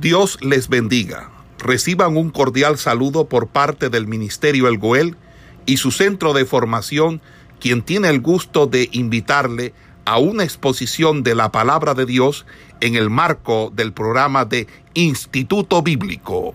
[0.00, 1.30] Dios les bendiga.
[1.58, 5.16] Reciban un cordial saludo por parte del Ministerio El Goel
[5.64, 7.22] y su centro de formación,
[7.60, 9.72] quien tiene el gusto de invitarle
[10.04, 12.44] a una exposición de la palabra de Dios
[12.80, 16.54] en el marco del programa de Instituto Bíblico.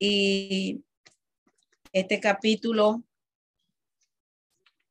[0.00, 0.82] Y
[1.92, 3.04] este capítulo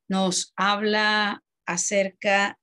[0.07, 2.57] nos habla acerca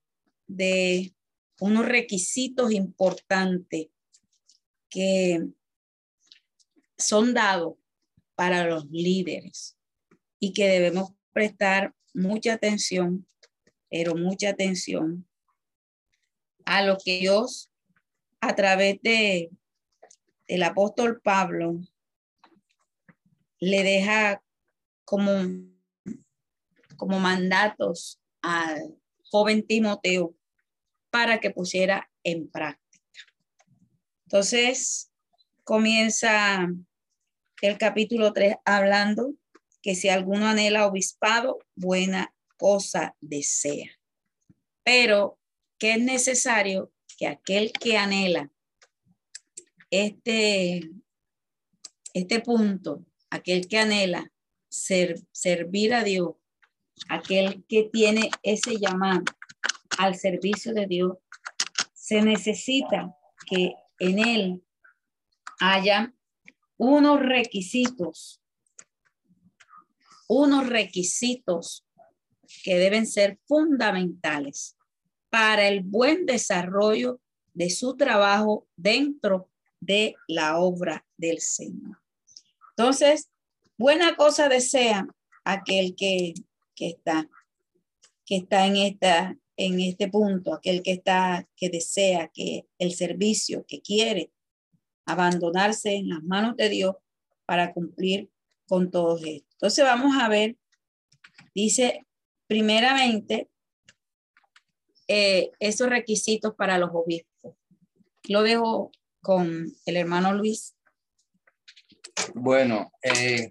[0.46, 1.12] de
[1.60, 3.88] unos requisitos importantes
[4.88, 5.46] que
[6.98, 7.74] son dados
[8.34, 9.76] para los líderes
[10.38, 13.26] y que debemos prestar mucha atención,
[13.90, 15.28] pero mucha atención
[16.64, 17.70] a lo que Dios
[18.40, 19.50] a través de
[20.46, 21.80] el apóstol Pablo
[23.60, 24.42] le deja
[25.04, 25.30] como,
[26.96, 30.34] como mandatos al joven Timoteo
[31.10, 33.04] para que pusiera en práctica.
[34.24, 35.10] Entonces,
[35.64, 36.68] comienza
[37.62, 39.34] el capítulo 3 hablando
[39.82, 43.90] que si alguno anhela obispado, buena cosa desea.
[44.84, 45.38] Pero
[45.78, 48.50] que es necesario que aquel que anhela
[49.90, 50.90] este,
[52.14, 54.32] este punto, aquel que anhela
[54.68, 56.34] ser, servir a Dios,
[57.08, 59.24] aquel que tiene ese llamado
[60.00, 61.18] al servicio de Dios,
[61.92, 63.14] se necesita
[63.46, 64.64] que en él
[65.60, 66.14] haya
[66.78, 68.42] unos requisitos,
[70.26, 71.86] unos requisitos
[72.64, 74.78] que deben ser fundamentales
[75.28, 77.20] para el buen desarrollo
[77.52, 82.00] de su trabajo dentro de la obra del Señor.
[82.70, 83.30] Entonces,
[83.76, 85.06] buena cosa desea
[85.44, 86.32] aquel que,
[86.74, 87.28] que está,
[88.24, 93.66] que está en esta, en este punto, aquel que está, que desea que el servicio,
[93.68, 94.32] que quiere
[95.04, 96.96] abandonarse en las manos de Dios
[97.44, 98.30] para cumplir
[98.66, 99.46] con todo esto.
[99.52, 100.56] Entonces vamos a ver,
[101.54, 102.06] dice
[102.46, 103.50] primeramente
[105.08, 107.54] eh, esos requisitos para los obispos.
[108.28, 108.90] Lo dejo
[109.20, 110.74] con el hermano Luis.
[112.34, 113.50] Bueno, eh,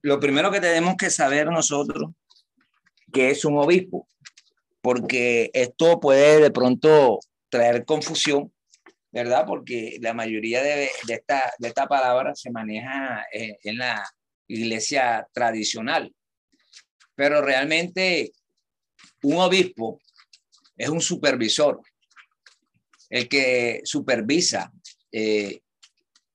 [0.00, 2.12] lo primero que tenemos que saber nosotros
[3.16, 4.06] que es un obispo,
[4.86, 8.52] porque esto puede de pronto traer confusión,
[9.10, 9.44] ¿verdad?
[9.44, 14.08] Porque la mayoría de, esta, de esta palabra se maneja eh, en la
[14.46, 16.14] iglesia tradicional,
[17.16, 18.30] pero realmente
[19.24, 19.98] un obispo
[20.76, 21.80] es un supervisor,
[23.10, 24.70] el que supervisa,
[25.10, 25.62] eh,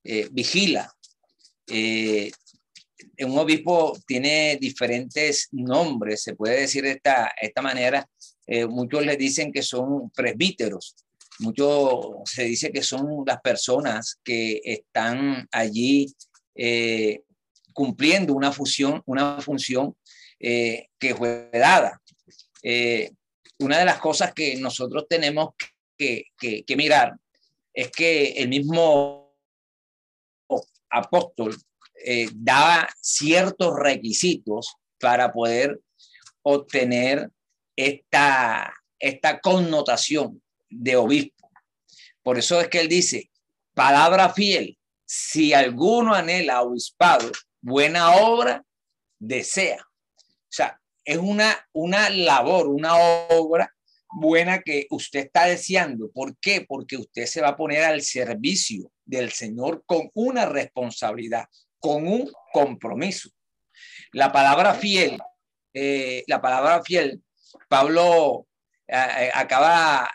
[0.03, 0.93] eh, vigila,
[3.25, 8.05] un obispo tiene diferentes nombres, se puede decir de esta, esta manera.
[8.47, 10.95] Eh, muchos le dicen que son presbíteros,
[11.39, 16.07] muchos se dice que son las personas que están allí
[16.55, 17.21] eh,
[17.73, 19.95] cumpliendo una función, una función
[20.39, 22.01] eh, que fue dada.
[23.59, 25.49] una de las cosas que nosotros tenemos
[25.97, 27.13] que, que mirar
[27.73, 29.35] es que el mismo
[30.89, 31.55] apóstol
[32.33, 35.79] daba ciertos requisitos para poder
[36.41, 37.29] obtener
[37.85, 41.49] esta, esta connotación de obispo.
[42.23, 43.31] Por eso es que él dice,
[43.73, 47.31] palabra fiel, si alguno anhela obispado,
[47.61, 48.63] buena obra
[49.19, 49.81] desea.
[49.81, 53.73] O sea, es una, una labor, una obra
[54.11, 56.11] buena que usted está deseando.
[56.11, 56.65] ¿Por qué?
[56.67, 61.45] Porque usted se va a poner al servicio del Señor con una responsabilidad,
[61.79, 63.29] con un compromiso.
[64.11, 65.17] La palabra fiel,
[65.73, 67.21] eh, la palabra fiel,
[67.67, 68.47] Pablo
[68.87, 70.09] eh, eh, acaba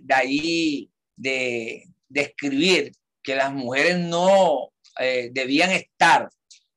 [0.00, 1.84] de ahí de,
[2.14, 4.68] escribir que las mujeres no
[5.30, 6.28] debían estar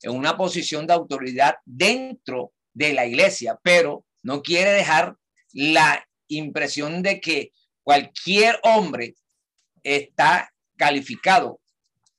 [0.02, 5.16] en una posición de autoridad dentro de la iglesia, pero no quiere dejar
[5.52, 7.52] la impresión de que
[7.84, 9.16] cualquier hombre
[9.84, 11.60] está calificado.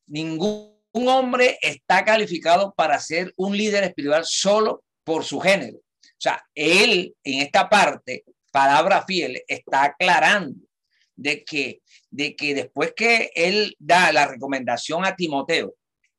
[0.06, 5.78] Ningún hombre está calificado para ser un líder espiritual solo por su género.
[6.16, 10.66] O sea, él en esta parte, palabra fiel, está aclarando
[11.14, 15.74] de que, de que después que él da la recomendación a Timoteo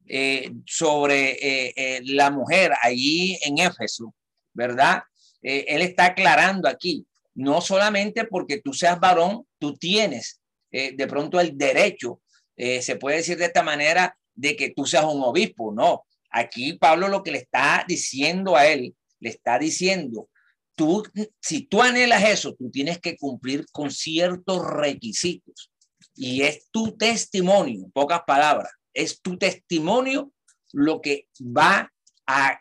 [0.08, 4.14] eh, sobre eh, eh, la mujer allí en Éfeso,
[4.54, 5.04] ¿verdad?
[5.42, 7.06] él está aclarando aquí,
[7.36, 10.42] no solamente porque tú seas varón, tú tienes
[10.72, 12.20] de pronto el derecho,
[12.58, 16.04] se puede decir de esta manera, de que tú seas un obispo, no.
[16.32, 20.30] Aquí Pablo lo que le está diciendo a él, le está diciendo,
[20.76, 21.04] tú,
[21.42, 25.72] si tú anhelas eso, tú tienes que cumplir con ciertos requisitos.
[26.16, 30.32] Y es tu testimonio, en pocas palabras, es tu testimonio
[30.74, 31.92] lo que va
[32.26, 32.60] a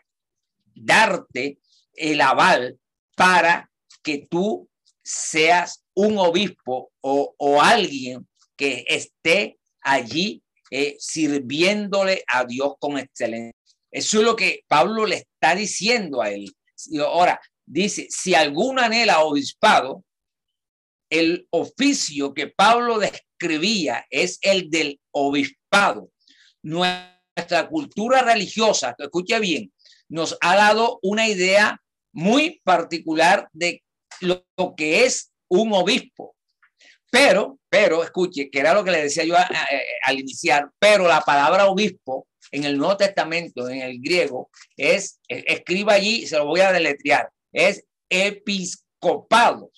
[0.75, 1.59] darte
[1.93, 2.79] el aval
[3.15, 3.69] para
[4.03, 4.69] que tú
[5.03, 13.53] seas un obispo o, alguien que esté allí eh, sirviéndole a Dios con excelencia.
[13.89, 16.53] Eso es lo que Pablo le está diciendo a él.
[16.99, 20.03] Ahora, dice, si alguno anhela obispado,
[21.09, 26.11] el oficio que Pablo describía es el del obispado.
[26.63, 29.71] Nuestra cultura religiosa, escuche bien,
[30.09, 31.81] nos ha dado una idea
[32.11, 33.83] muy particular de
[34.21, 34.43] lo,
[34.75, 36.35] que es un obispo.
[37.09, 41.67] Pero, pero, escuche, que era lo que le decía yo al iniciar, pero la palabra
[41.67, 46.71] obispo en el Nuevo Testamento, en el griego, es, escriba allí, se lo voy a
[46.71, 49.71] deletrear, es episcopado,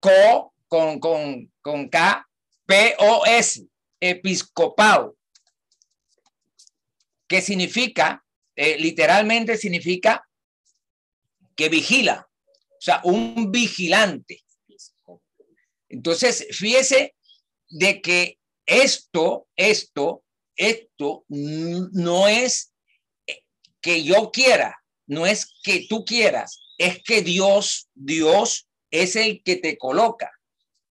[0.00, 2.26] co con, con, con K,
[2.66, 3.66] P-O-S,
[4.00, 5.16] episcopado,
[7.28, 8.24] que significa,
[8.56, 10.26] eh, literalmente significa
[11.68, 12.28] vigila,
[12.70, 14.42] o sea, un vigilante.
[15.88, 17.14] Entonces, fíjese
[17.68, 20.24] de que esto, esto,
[20.56, 22.72] esto no es
[23.80, 29.56] que yo quiera, no es que tú quieras, es que Dios, Dios es el que
[29.56, 30.30] te coloca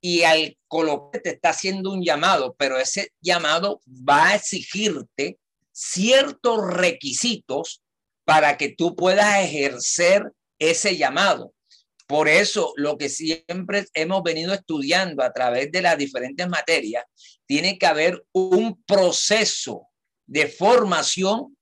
[0.01, 5.39] y al colocar te está haciendo un llamado, pero ese llamado va a exigirte
[5.71, 7.81] ciertos requisitos
[8.25, 10.31] para que tú puedas ejercer
[10.61, 11.53] ese llamado.
[12.07, 17.05] Por eso, lo que siempre hemos venido estudiando a través de las diferentes materias,
[17.45, 19.87] tiene que haber un proceso
[20.25, 21.57] de formación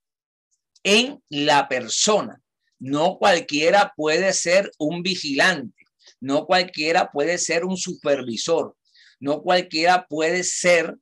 [0.84, 2.42] en la persona.
[2.80, 5.80] No cualquiera puede ser un vigilante
[6.20, 8.76] no cualquiera puede ser un supervisor,
[9.20, 10.96] no cualquiera puede ser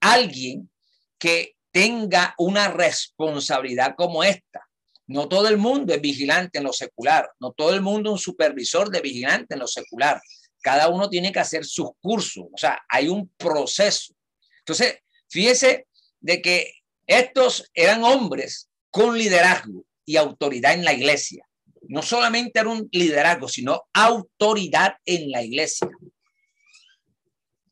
[0.00, 0.70] alguien
[1.18, 4.68] que tenga una responsabilidad como esta.
[5.10, 8.18] No todo el mundo es vigilante en lo secular, no todo el mundo es un
[8.18, 10.20] supervisor de vigilante en lo secular.
[10.62, 14.14] Cada uno tiene que hacer sus cursos, o sea, hay un proceso.
[14.58, 14.98] Entonces,
[15.28, 15.86] fíjese
[16.20, 16.74] de que
[17.06, 21.44] estos eran hombres con liderazgo y autoridad en la iglesia
[21.90, 25.88] no solamente era un liderazgo, sino autoridad en la iglesia.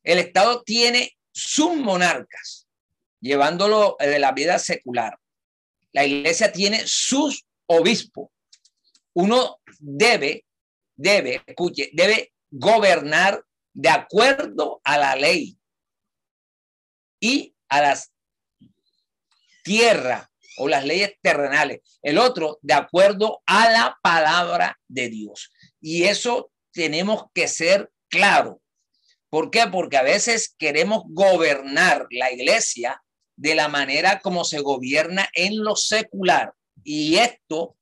[0.03, 2.67] El Estado tiene sus monarcas,
[3.21, 5.17] llevándolo de la vida secular.
[5.93, 8.31] La iglesia tiene sus obispos.
[9.15, 10.45] Uno debe,
[10.97, 13.43] debe, escuche, debe gobernar
[13.73, 15.57] de acuerdo a la ley
[17.21, 18.13] y a las
[19.63, 21.81] tierras o las leyes terrenales.
[22.03, 25.53] El otro, de acuerdo a la palabra de Dios.
[25.81, 28.61] Y eso tenemos que ser claro.
[29.31, 29.67] ¿Por qué?
[29.71, 33.03] Porque a veces queremos gobernar la iglesia
[33.39, 36.53] de la manera como se gobierna en lo secular.
[36.83, 37.77] Y esto,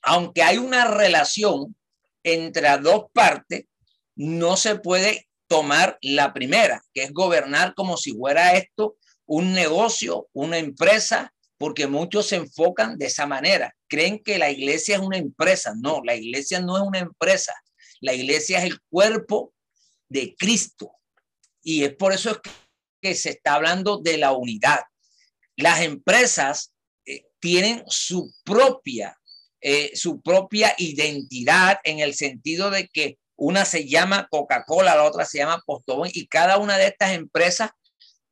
[0.00, 1.76] aunque hay una relación
[2.22, 3.64] entre dos partes,
[4.14, 8.96] no se puede tomar la primera, que es gobernar como si fuera esto
[9.26, 13.74] un negocio, una empresa porque muchos se enfocan de esa manera.
[13.88, 15.74] Creen que la iglesia es una empresa.
[15.76, 17.54] No, la iglesia no es una empresa.
[18.00, 19.52] La iglesia es el cuerpo
[20.08, 20.92] de Cristo.
[21.62, 22.50] Y es por eso que
[23.02, 24.80] se está hablando de la unidad.
[25.56, 26.72] Las empresas
[27.06, 29.18] eh, tienen su propia,
[29.60, 35.24] eh, su propia identidad en el sentido de que una se llama Coca-Cola, la otra
[35.24, 37.70] se llama Postobón y cada una de estas empresas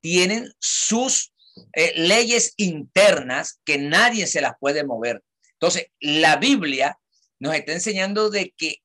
[0.01, 1.33] tienen sus
[1.75, 5.23] eh, leyes internas que nadie se las puede mover.
[5.53, 6.99] Entonces, la Biblia
[7.39, 8.83] nos está enseñando de que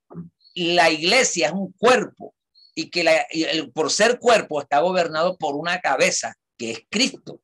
[0.53, 2.35] la iglesia es un cuerpo
[2.79, 7.41] y que por ser cuerpo está gobernado por una cabeza que es Cristo.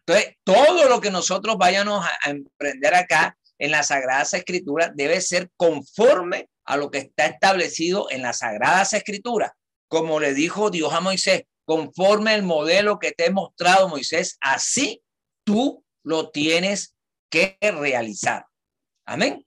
[0.00, 5.50] Entonces, todo lo que nosotros vayamos a, emprender acá en las Sagradas Escrituras debe ser
[5.56, 9.52] conforme a lo que está establecido en las Sagradas Escrituras.
[9.88, 15.00] Como le dijo Dios a Moisés, conforme el modelo que te he mostrado, Moisés, así
[15.44, 16.96] tú lo tienes
[17.30, 18.46] que realizar.
[19.04, 19.46] Amén.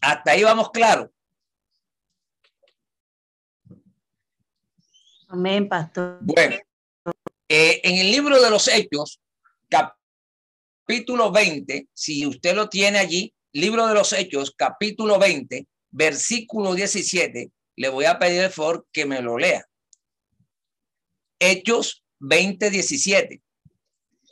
[0.00, 1.12] Hasta ahí vamos claro.
[5.30, 6.18] Amén, pastor.
[6.22, 6.56] Bueno,
[7.48, 9.20] eh, en el libro de los Hechos,
[9.68, 17.52] capítulo 20, si usted lo tiene allí, libro de los Hechos, capítulo 20, versículo 17,
[17.76, 19.64] le voy a pedir el favor que me lo lea.
[21.38, 23.40] Hechos 20, 17.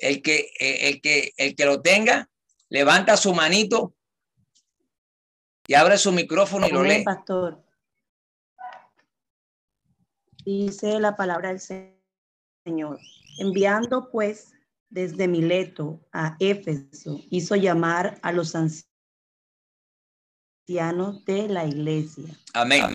[0.00, 2.28] El que, eh, el, que, el que lo tenga,
[2.71, 3.95] levanta su manito
[5.69, 7.05] y abre su micrófono y lo lee.
[7.05, 7.68] Pastor.
[10.49, 11.61] Dice la palabra del
[12.64, 12.99] Señor.
[13.38, 14.52] Enviando pues
[14.88, 18.83] desde Mileto a Éfeso, hizo llamar a los ancianos
[21.26, 22.35] de la iglesia.
[22.55, 22.95] Amén.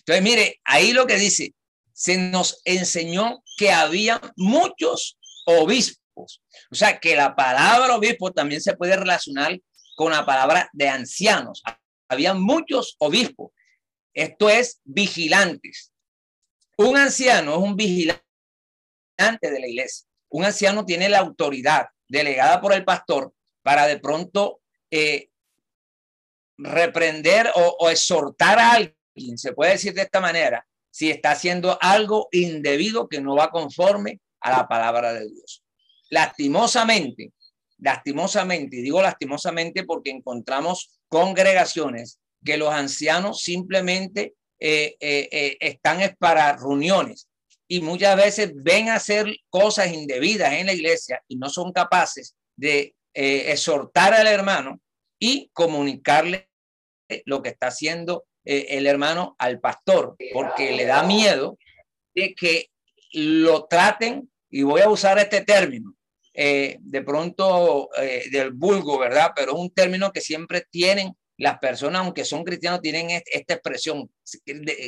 [0.00, 1.54] Entonces, mire, ahí lo que dice,
[1.94, 6.42] se nos enseñó que había muchos obispos.
[6.70, 9.58] O sea, que la palabra obispo también se puede relacionar
[9.96, 11.62] con la palabra de ancianos.
[12.06, 13.50] Había muchos obispos.
[14.12, 15.91] Esto es vigilantes.
[16.82, 18.20] Un anciano es un vigilante
[19.40, 20.06] de la iglesia.
[20.30, 24.60] Un anciano tiene la autoridad delegada por el pastor para de pronto
[24.90, 25.30] eh,
[26.58, 31.78] reprender o, o exhortar a alguien, se puede decir de esta manera, si está haciendo
[31.80, 35.64] algo indebido que no va conforme a la palabra de Dios.
[36.10, 37.32] Lastimosamente,
[37.78, 44.34] lastimosamente, y digo lastimosamente porque encontramos congregaciones que los ancianos simplemente
[44.64, 47.28] eh, eh, eh, están para reuniones
[47.66, 52.94] y muchas veces ven hacer cosas indebidas en la iglesia y no son capaces de
[53.12, 54.80] exhortar al hermano
[55.18, 56.48] y comunicarle
[57.24, 61.58] lo que está haciendo el hermano al pastor, porque le da miedo
[62.14, 62.68] de que
[63.14, 65.92] lo traten, y voy a usar este término,
[66.32, 67.88] de pronto
[68.30, 69.32] del vulgo, ¿verdad?
[69.34, 74.10] Pero es un término que siempre tienen las personas, aunque son cristianos, tienen esta expresión.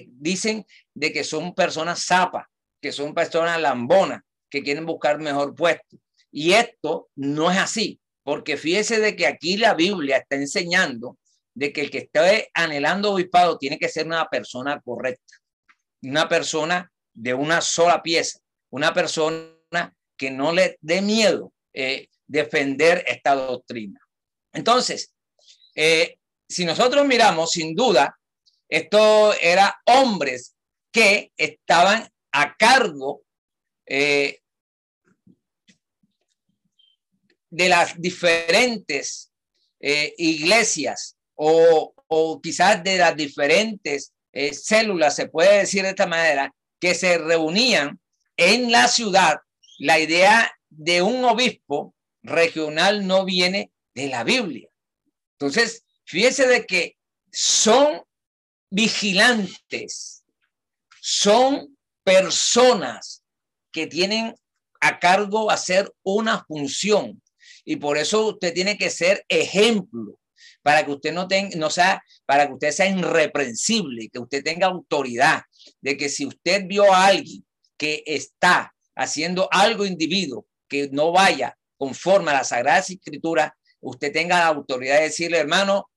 [0.08, 2.46] dicen de que son personas zapas,
[2.80, 5.96] que son personas lambonas, que quieren buscar mejor puesto.
[6.30, 11.18] Y esto no es así, porque fíjese de que aquí la Biblia está enseñando
[11.54, 15.36] de que el que esté anhelando obispado tiene que ser una persona correcta,
[16.02, 19.48] una persona de una sola pieza, una persona
[20.16, 24.00] que no le dé miedo eh, defender esta doctrina.
[24.52, 25.14] Entonces,
[25.74, 26.18] eh,
[26.54, 28.18] si nosotros miramos, sin duda,
[28.68, 30.54] esto era hombres
[30.92, 33.22] que estaban a cargo
[33.86, 34.38] eh,
[37.50, 39.30] de las diferentes
[40.16, 46.94] iglesias o, quizás de las diferentes eh, células, se puede decir de esta manera, que
[46.94, 48.00] se reunían
[48.36, 49.38] en la ciudad,
[49.78, 54.68] la idea de un obispo regional no viene de la Biblia.
[55.38, 56.96] Entonces, fíjese de que
[57.32, 58.02] son
[58.70, 60.24] vigilantes,
[61.00, 63.22] son personas
[63.72, 64.34] que tienen
[64.80, 67.20] a cargo hacer una función.
[67.64, 70.18] Y por eso usted tiene que ser ejemplo
[70.62, 74.66] para que usted no tenga, no sea, para que usted sea irreprensible, que usted tenga
[74.66, 75.42] autoridad,
[75.80, 77.44] de que si usted vio a alguien
[77.76, 84.38] que está haciendo algo individuo que no vaya conforme a la Sagrada Escritura, usted tenga
[84.38, 85.90] la autoridad de decirle, hermano,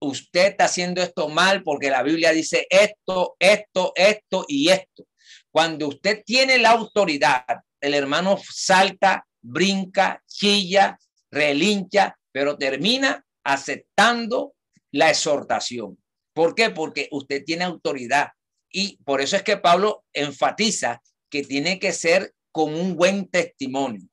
[0.00, 5.06] usted está haciendo esto mal porque la Biblia dice esto, esto, esto y esto.
[5.50, 7.44] Cuando usted tiene la autoridad,
[7.80, 10.98] el hermano salta, brinca, chilla,
[11.30, 14.54] relincha, pero termina aceptando
[14.92, 15.98] la exhortación.
[16.32, 16.70] ¿Por qué?
[16.70, 18.28] Porque usted tiene autoridad.
[18.70, 24.08] Y por eso es que Pablo enfatiza que tiene que ser con un buen testimonio.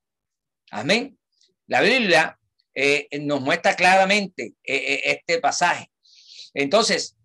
[0.72, 1.18] Amén.
[1.68, 2.40] La Biblia
[2.80, 5.92] eh, nos muestra claramente eh, eh, este pasaje.
[6.54, 7.18] Entonces,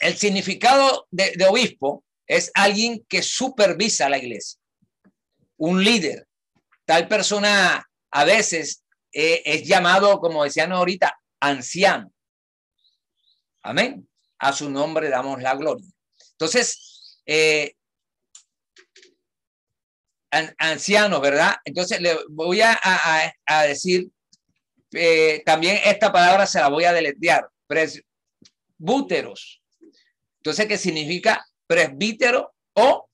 [0.00, 4.60] el significado de, obispo es alguien que supervisa la iglesia,
[5.56, 6.26] un líder.
[6.84, 12.12] Tal persona a veces es llamado, como decían ahorita, anciano.
[13.62, 14.06] Amén.
[14.38, 15.88] A su nombre damos la gloria.
[16.32, 17.74] Entonces, eh,
[20.30, 21.56] anciano, ¿verdad?
[21.64, 23.32] Entonces le voy a,
[23.66, 24.08] decir,
[24.92, 29.62] eh, también esta palabra se la voy a deletrear, presbúteros.
[30.38, 33.08] Entonces, ¿qué significa presbítero o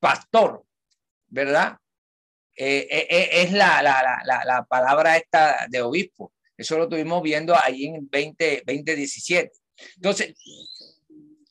[0.00, 0.64] pastor?
[1.28, 1.76] ¿Verdad?
[2.56, 6.32] Eh, eh, es la, la, la, la, palabra esta de obispo.
[6.56, 9.52] Eso lo tuvimos viendo ahí en 20, 2017.
[9.96, 10.34] Entonces,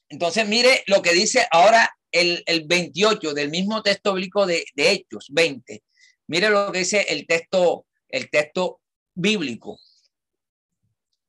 [0.10, 4.92] entonces, mire lo que dice ahora el, el 28 del mismo texto bíblico de, de,
[4.92, 5.84] Hechos 20.
[6.28, 8.82] Mire lo que dice el texto, el texto
[9.14, 9.80] bíblico.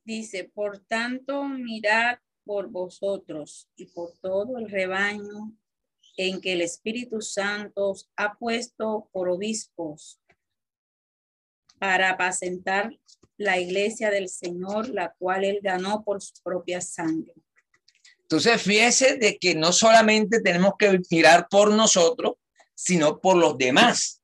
[0.04, 5.54] Dice, por tanto, mirad por vosotros y por todo el rebaño
[6.16, 10.20] en que el Espíritu Santo ha puesto por obispos
[11.78, 12.98] para apacentar
[13.36, 17.34] la iglesia del Señor, la cual él ganó por su propia sangre.
[18.30, 22.34] Entonces, fíjese de que no solamente tenemos que mirar por nosotros,
[22.74, 24.20] sino por los demás.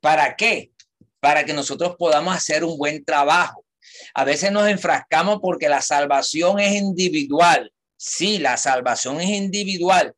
[0.00, 0.72] ¿Para qué?
[1.20, 3.66] Para que nosotros podamos hacer un buen trabajo.
[4.14, 7.70] A veces nos enfrascamos porque la salvación es individual.
[7.98, 10.14] Sí, la salvación es individual,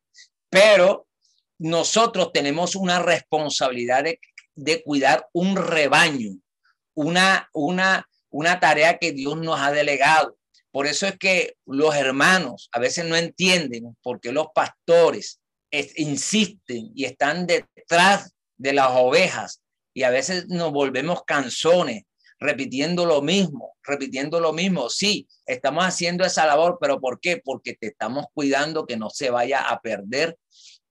[0.49, 1.05] pero
[1.57, 4.21] nosotros tenemos una responsabilidad de,
[4.55, 6.37] de cuidar un rebaño,
[6.93, 10.38] una, una, una tarea que Dios nos ha delegado.
[10.71, 15.39] Por eso es que los hermanos a veces no entienden por qué los pastores
[15.71, 19.61] insisten y están detrás de las ovejas
[19.93, 22.03] y a veces nos volvemos canzones
[22.39, 24.89] repitiendo lo mismo, repitiendo lo mismo.
[24.89, 27.41] Sí, estamos haciendo esa labor, pero ¿por qué?
[27.43, 30.37] Porque te estamos cuidando que no se vaya a perder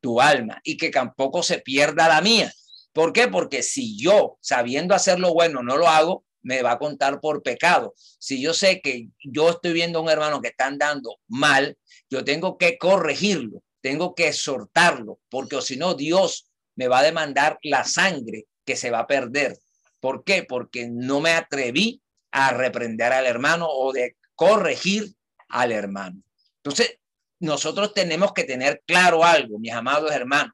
[0.00, 2.52] tu alma y que tampoco se pierda la mía.
[2.92, 3.28] ¿Por qué?
[3.28, 7.42] Porque si yo, sabiendo hacer lo bueno, no lo hago, me va a contar por
[7.42, 7.94] pecado.
[7.96, 11.76] Si yo sé que yo estoy viendo a un hermano que está andando mal,
[12.10, 17.58] yo tengo que corregirlo, tengo que exhortarlo, porque si no, Dios me va a demandar
[17.62, 19.58] la sangre que se va a perder.
[20.00, 20.44] ¿Por qué?
[20.44, 25.12] Porque no me atreví a reprender al hermano o de corregir
[25.48, 26.22] al hermano.
[26.56, 26.98] Entonces,
[27.40, 30.52] nosotros tenemos que tener claro algo, mis amados hermanos,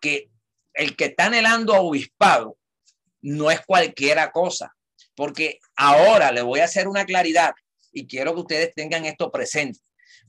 [0.00, 0.30] que
[0.74, 2.56] el que está anhelando a obispado
[3.22, 4.75] no es cualquiera cosa.
[5.16, 7.52] Porque ahora le voy a hacer una claridad
[7.90, 9.80] y quiero que ustedes tengan esto presente.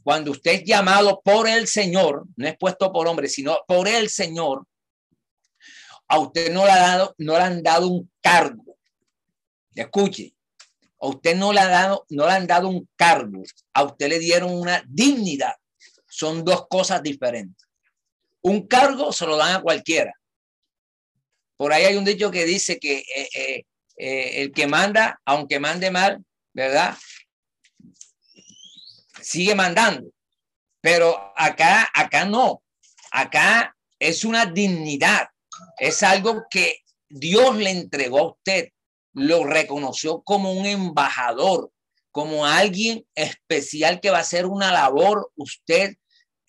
[0.01, 4.09] Cuando usted es llamado por el Señor, no es puesto por hombre, sino por el
[4.09, 4.65] Señor,
[6.07, 8.77] a usted no le, ha dado, no le han dado un cargo.
[9.75, 10.33] Escuche,
[10.99, 14.19] a usted no le, ha dado, no le han dado un cargo, a usted le
[14.19, 15.53] dieron una dignidad.
[16.07, 17.67] Son dos cosas diferentes.
[18.41, 20.13] Un cargo se lo dan a cualquiera.
[21.57, 23.65] Por ahí hay un dicho que dice que eh, eh,
[23.97, 26.23] eh, el que manda, aunque mande mal,
[26.53, 26.95] ¿verdad?
[29.21, 30.11] Sigue mandando.
[30.81, 32.61] Pero acá, acá no.
[33.11, 35.27] Acá es una dignidad.
[35.79, 38.69] Es algo que Dios le entregó a usted.
[39.13, 41.71] Lo reconoció como un embajador,
[42.11, 45.95] como alguien especial que va a hacer una labor usted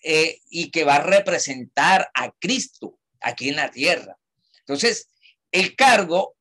[0.03, 4.17] eh, y que va a representar a Cristo aquí en la tierra.
[4.59, 5.09] Entonces,
[5.51, 6.35] el cargo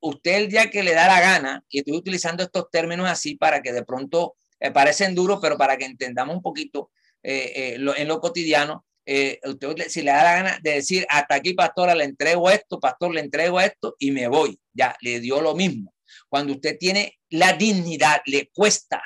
[0.00, 3.62] usted el día que le da la gana, y estoy utilizando estos términos así para
[3.62, 6.90] que de pronto eh, parecen duros, pero para que entendamos un poquito
[7.22, 11.54] eh, eh, en lo cotidiano, usted si le da la gana de decir, hasta aquí,
[11.54, 15.54] pastora, le entrego esto, pastor, le entrego esto y me voy, ya, le dio lo
[15.54, 15.94] mismo.
[16.28, 19.02] Cuando usted tiene la dignidad, le cuesta,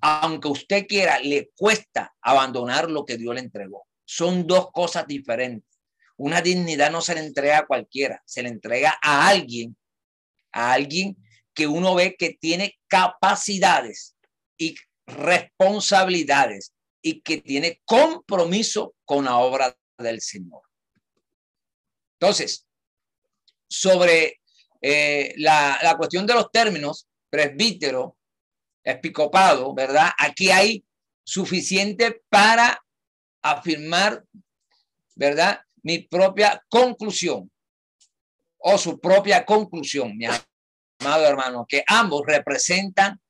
[0.00, 3.86] aunque usted quiera, le cuesta abandonar lo que Dios le entregó.
[4.04, 5.78] Son dos cosas diferentes.
[6.16, 9.76] Una dignidad no se le entrega a cualquiera, se le entrega a alguien
[10.56, 11.16] a alguien
[11.54, 14.16] que uno ve que tiene capacidades
[14.58, 14.74] y
[15.06, 20.62] responsabilidades y que tiene compromiso con la obra del Señor.
[22.18, 22.66] Entonces,
[23.68, 24.40] sobre
[24.80, 28.16] eh, la, la cuestión de los términos, presbítero,
[28.82, 30.10] episcopado, ¿verdad?
[30.18, 30.84] Aquí hay
[31.22, 32.82] suficiente para
[33.42, 34.24] afirmar,
[35.14, 35.60] ¿verdad?
[35.82, 37.50] Mi propia conclusión
[38.68, 43.20] o su propia conclusión, mi amado hermano, que ambos representan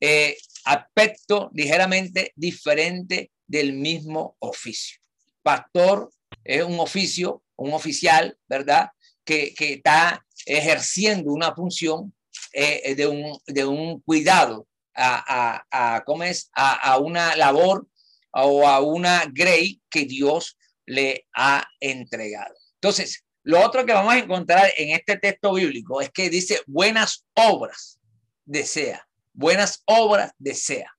[0.00, 5.00] eh, aspectos ligeramente diferentes del mismo oficio.
[5.42, 6.10] Pastor
[6.44, 8.88] es un oficio, un oficial, ¿verdad?
[9.22, 12.14] Que, está ejerciendo una función
[12.54, 16.50] eh, de, un, de, un, cuidado a, a, ¿cómo es?
[16.54, 17.86] A, a, una labor
[18.32, 22.54] o a una grey que Dios le ha entregado.
[22.80, 27.26] Entonces, lo otro que vamos a encontrar en este texto bíblico es que dice buenas
[27.34, 27.98] obras
[28.44, 30.96] desea, buenas obras desea.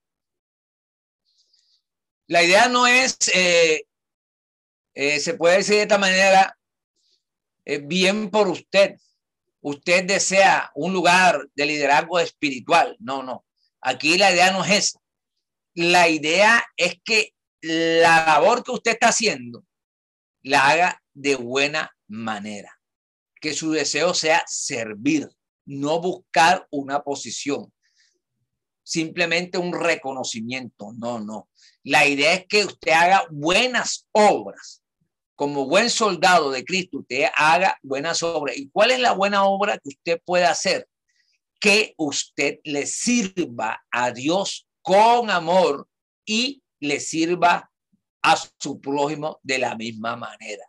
[2.26, 3.84] La idea no es, eh,
[4.94, 6.58] eh, se puede decir de esta manera,
[7.64, 8.96] eh, bien por usted.
[9.60, 12.96] Usted desea un lugar de liderazgo espiritual.
[12.98, 13.44] No, no.
[13.80, 15.00] Aquí la idea no es esa.
[15.74, 19.64] La idea es que la labor que usted está haciendo
[20.42, 22.70] la haga de buena manera.
[23.40, 25.28] Que su deseo sea servir,
[25.66, 27.72] no buscar una posición,
[28.82, 30.92] simplemente un reconocimiento.
[30.96, 31.48] No, no.
[31.82, 34.82] La idea es que usted haga buenas obras.
[35.34, 38.56] Como buen soldado de Cristo, usted haga buenas obras.
[38.56, 40.88] ¿Y cuál es la buena obra que usted puede hacer?
[41.58, 45.88] Que usted le sirva a Dios con amor
[46.24, 47.70] y le sirva
[48.22, 50.64] a su prójimo de la misma manera.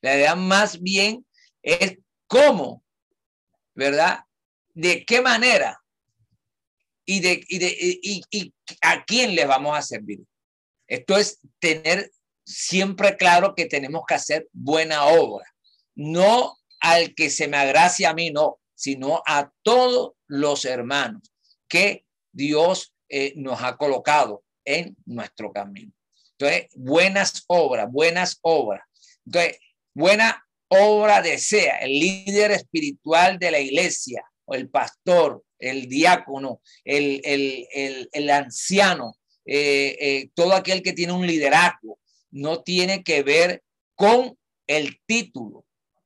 [0.00, 1.26] La idea más bien
[1.62, 2.84] es cómo,
[3.74, 4.20] ¿verdad?
[4.74, 5.80] ¿De qué manera?
[7.04, 7.76] Y, de, y, de,
[8.30, 10.20] y, a quién le vamos a servir.
[10.86, 12.10] Esto es tener
[12.44, 15.44] siempre claro que tenemos que hacer buena obra.
[15.94, 21.22] No al que se me agracie a mí, no, sino a todos los hermanos
[21.68, 25.92] que Dios eh, nos ha colocado en nuestro camino.
[26.38, 28.82] Entonces, buenas obras, buenas obras.
[29.26, 29.58] Entonces,
[29.98, 37.20] buena obra desea el líder espiritual de la iglesia, o el pastor, el diácono, el,
[38.12, 41.98] el, anciano, eh, eh, todo aquel que tiene un liderazgo,
[42.30, 43.62] no tiene que ver
[43.96, 45.64] con el título,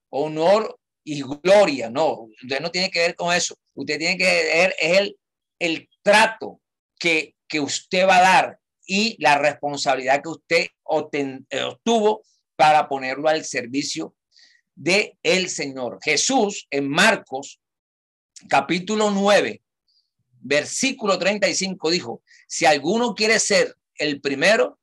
[0.08, 4.74] honor y gloria, no, usted no tiene que ver con eso, usted tiene que ver
[4.80, 5.16] el,
[5.58, 6.62] el trato
[6.98, 12.22] que, que usted va a dar y la responsabilidad que usted obtuvo
[12.62, 14.14] para ponerlo al servicio
[14.76, 15.98] de el Señor.
[16.00, 17.60] Jesús en Marcos
[18.48, 19.60] capítulo 9,
[20.42, 24.78] versículo 35 dijo, si alguno quiere ser el primero,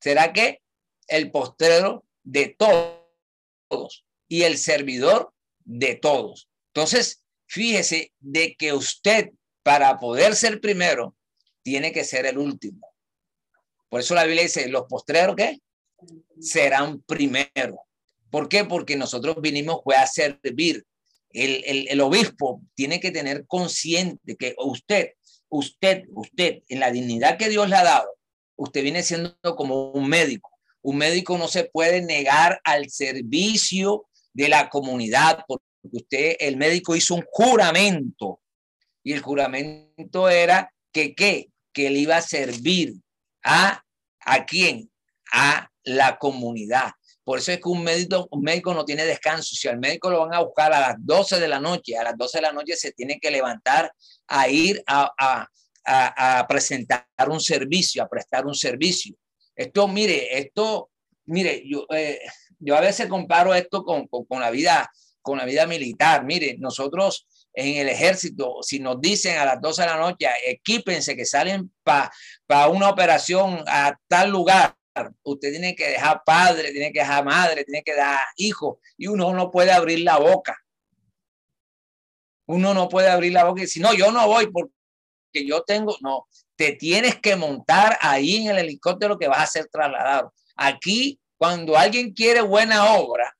[0.00, 0.62] será que
[1.08, 6.48] el postrero de todos y el servidor de todos.
[6.68, 9.32] Entonces, fíjese de que usted
[9.64, 11.16] para poder ser primero
[11.64, 12.94] tiene que ser el último.
[13.88, 15.60] Por eso la Biblia dice, los postreros ¿qué?
[16.40, 17.80] Serán primero.
[18.30, 18.64] ¿Por qué?
[18.64, 20.84] Porque nosotros vinimos fue a servir.
[21.30, 25.12] El, el, el obispo tiene que tener consciente que usted,
[25.48, 28.08] usted, usted, en la dignidad que Dios le ha dado,
[28.56, 30.50] usted viene siendo como un médico.
[30.82, 36.96] Un médico no se puede negar al servicio de la comunidad porque usted, el médico
[36.96, 38.40] hizo un juramento
[39.02, 42.94] y el juramento era que qué, que él iba a servir
[43.42, 43.82] a
[44.24, 44.90] a quién,
[45.32, 46.90] a la comunidad.
[47.24, 49.54] Por eso es que un médico, médico no tiene descanso.
[49.54, 52.16] Si al médico lo van a buscar a las 12 de la noche, a las
[52.16, 53.92] 12 de la noche se tiene que levantar
[54.26, 55.48] a ir a, a,
[55.84, 59.14] a, presentar un servicio, a prestar un servicio.
[59.54, 60.90] Esto, mire, esto,
[61.26, 62.18] mire, yo, eh,
[62.58, 64.90] yo a veces comparo esto con, con, con, la vida,
[65.20, 66.24] con la vida militar.
[66.24, 71.14] Mire, nosotros en el ejército, si nos dicen a las 12 de la noche, equípense
[71.14, 72.10] que salen para
[72.46, 74.74] pa una operación a tal lugar,
[75.22, 79.32] usted tiene que dejar padre, tiene que dejar madre, tiene que dar hijo, y uno
[79.32, 80.58] no puede abrir la boca.
[82.46, 84.72] Uno no puede abrir la boca y decir, no, yo no voy porque
[85.46, 86.26] yo tengo, no,
[86.56, 90.34] te tienes que montar ahí en el helicóptero que vas a ser trasladado.
[90.56, 93.34] Aquí, cuando alguien quiere buena obra,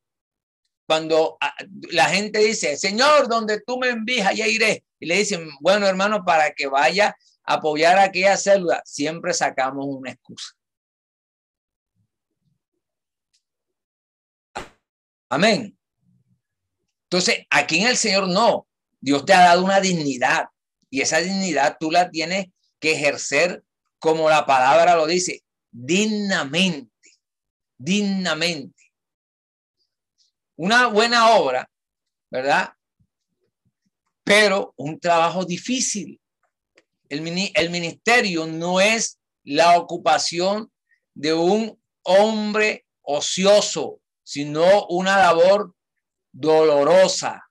[0.87, 1.55] cuando ah,
[1.91, 4.85] la gente dice, Señor, donde tú me envías, allá iré.
[4.99, 9.87] Y le dicen, bueno, hermano, para que vaya a apoyar a aquella célula, siempre sacamos
[9.89, 10.53] una excusa.
[15.33, 15.75] Amén.
[17.05, 18.67] Entonces, aquí en el Señor no.
[19.01, 20.49] Dios te ha dado una dignidad
[20.91, 23.65] y esa dignidad tú la tienes que ejercer
[23.99, 26.91] como la palabra lo dice, dignamente,
[27.79, 28.83] dignamente
[30.57, 31.69] una buena obra,
[32.31, 32.75] ¿verdad?
[34.23, 36.21] Pero un trabajo difícil.
[37.09, 40.71] El, el ministerio no es la ocupación
[41.15, 44.02] de un hombre ocioso,
[44.33, 45.75] sino una labor
[46.33, 47.45] dolorosa.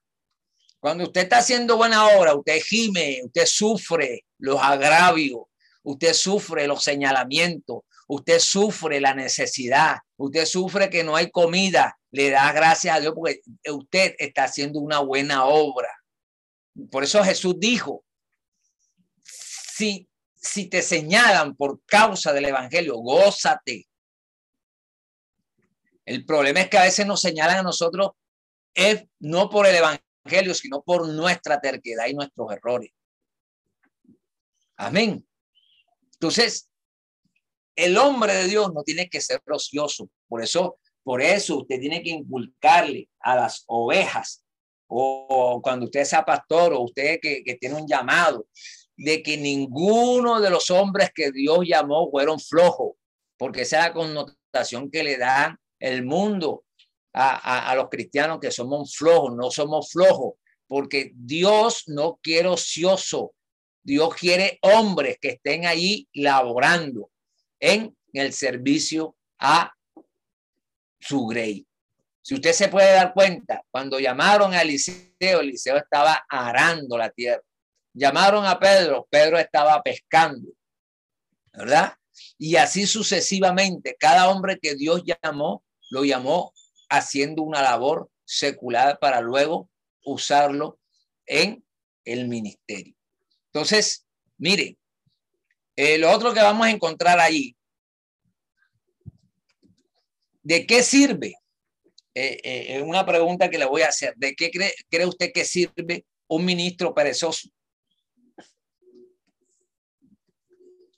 [0.79, 5.41] Cuando usted está haciendo buena obra, usted gime, usted sufre los agravios,
[5.83, 12.31] usted sufre los señalamientos, usted sufre la necesidad, usted sufre que no hay comida, le
[12.31, 13.41] da gracias a Dios porque
[13.71, 15.95] usted está haciendo una buena obra.
[16.89, 18.03] Por eso Jesús dijo,
[19.23, 23.87] si, si te señalan por causa del Evangelio, gózate.
[26.05, 28.11] El problema es que a veces nos señalan a nosotros
[28.73, 32.91] es no por el Evangelio, sino por nuestra terquedad y nuestros errores.
[34.77, 35.27] Amén.
[36.13, 36.69] Entonces,
[37.75, 40.09] el hombre de Dios no tiene que ser ocioso.
[40.27, 44.43] Por eso por eso usted tiene que inculcarle a las ovejas
[44.87, 48.45] o cuando usted sea pastor o usted que, tiene un llamado
[48.97, 52.95] de que ninguno de los hombres que Dios llamó fueron flojos,
[53.37, 56.63] porque esa es la connotación que le da el mundo
[57.13, 60.35] a, a, los cristianos que somos flojos, no somos flojos,
[60.67, 63.33] porque Dios no quiere ocioso,
[63.83, 67.09] Dios quiere hombres que estén ahí laborando
[67.59, 69.73] en el servicio a
[70.99, 71.65] su grey.
[72.21, 77.41] Si usted se puede dar cuenta, cuando llamaron a Eliseo, Eliseo estaba arando la tierra.
[77.93, 80.49] Llamaron a Pedro, Pedro estaba pescando,
[81.51, 81.93] ¿verdad?
[82.37, 86.53] Y así sucesivamente, cada hombre que Dios llamó, lo llamó
[86.89, 89.69] haciendo una labor secular para luego
[90.05, 90.79] usarlo
[91.25, 91.63] en
[92.05, 92.95] el ministerio.
[93.47, 94.77] Entonces, mire,
[95.75, 97.55] eh, lo otro que vamos a encontrar ahí
[100.43, 101.35] ¿De qué sirve?
[102.15, 104.15] Es eh, eh, una pregunta que le voy a hacer.
[104.17, 107.47] ¿De qué cree, cree usted que sirve un ministro perezoso?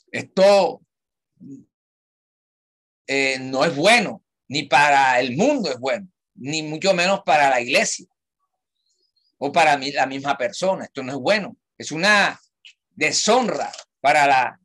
[0.10, 0.80] Esto
[3.42, 8.08] no es bueno, ni para el mundo es bueno, ni mucho menos para la iglesia
[9.46, 10.86] o para mí, la misma persona.
[10.86, 11.58] Esto no es bueno.
[11.78, 12.40] Es una
[12.92, 14.60] deshonra para, la,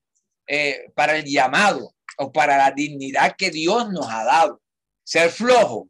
[0.46, 4.62] eh, para el llamado o para la dignidad que Dios nos ha dado.
[5.02, 5.88] Ser flojo,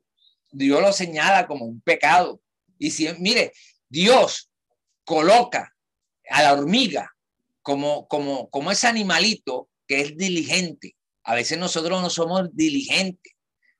[0.50, 2.40] Dios lo señala como un pecado.
[2.78, 3.52] Y si, mire,
[3.90, 4.50] Dios
[5.04, 5.76] coloca
[6.30, 7.14] a la hormiga
[7.60, 10.96] como, como, como ese animalito que es diligente.
[11.24, 13.34] A veces nosotros no somos diligentes.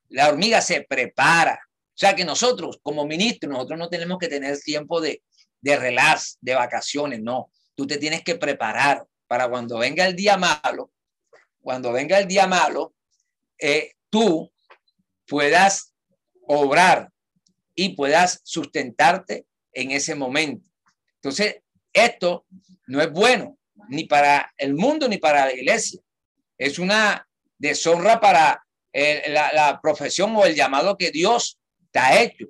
[0.08, 1.60] La hormiga se prepara.
[1.64, 5.22] O sea que nosotros, como ministros, nosotros no tenemos que tener tiempo de,
[5.60, 7.50] de relax, de vacaciones, no.
[7.74, 10.90] Tú te tienes que preparar para cuando venga el día malo,
[11.60, 12.94] cuando venga el día malo,
[13.58, 14.50] eh, tú
[15.26, 15.92] puedas
[16.46, 17.10] obrar
[17.74, 20.66] y puedas sustentarte en ese momento.
[21.16, 21.56] Entonces,
[21.92, 22.46] esto
[22.86, 26.00] no es bueno ni para el mundo ni para la iglesia.
[26.56, 31.58] Es una deshonra para la, profesión o el llamado que Dios
[31.90, 32.46] te ha hecho.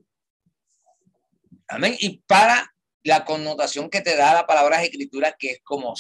[1.69, 1.97] Amén.
[1.99, 5.95] Y para la connotación que te da la palabra de escritura, que es como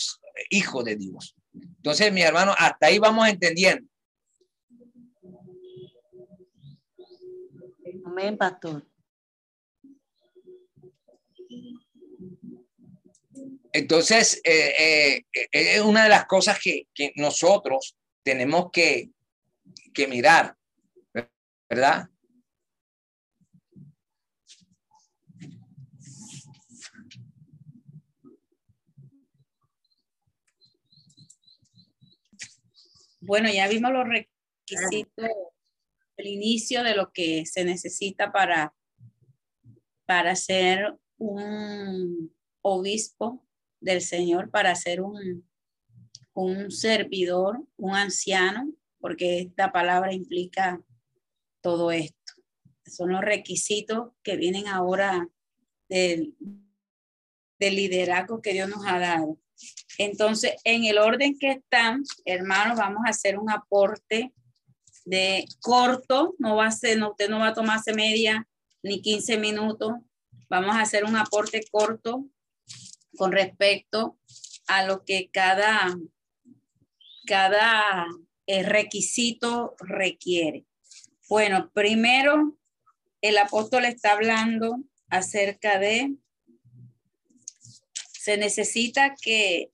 [0.50, 1.34] hijo de Dios.
[1.52, 3.88] Entonces, mi hermano, hasta ahí vamos entendiendo.
[8.04, 8.84] Amén, pastor.
[13.72, 19.10] Entonces, eh, eh, eh, es una de las cosas que, nosotros tenemos que,
[19.98, 20.56] que mirar,
[21.68, 22.08] ¿verdad?
[33.20, 35.26] Bueno, ya vimos los requisitos,
[36.16, 38.72] el inicio de lo que se necesita para,
[40.06, 42.32] para ser un
[42.62, 43.44] obispo
[43.80, 45.44] del Señor para ser un,
[46.34, 50.80] un servidor, un anciano, porque esta palabra implica
[51.60, 52.32] todo esto.
[52.86, 55.28] Son los requisitos que vienen ahora
[55.88, 56.34] del,
[57.58, 59.38] liderazgo que Dios nos ha dado.
[59.98, 64.32] Entonces, en el orden que están, hermanos, vamos a hacer un aporte
[65.04, 68.46] de corto, no va a ser, no, usted no va a tomarse media
[68.82, 69.94] ni 15 minutos,
[70.48, 72.26] vamos a hacer un aporte corto
[73.16, 74.18] con respecto
[74.68, 75.96] a lo que cada,
[77.26, 78.06] cada
[78.48, 80.64] eh, requisito requiere.
[81.28, 82.56] Bueno, primero
[83.20, 86.16] el apóstol está hablando acerca de,
[87.92, 89.70] se necesita que,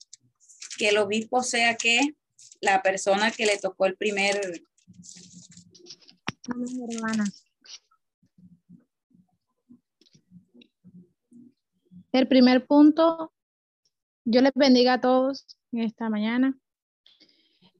[0.77, 2.01] que el obispo sea que
[2.61, 4.65] la persona que le tocó el primer...
[12.11, 13.33] El primer punto
[14.25, 16.59] yo les bendiga a todos en esta mañana.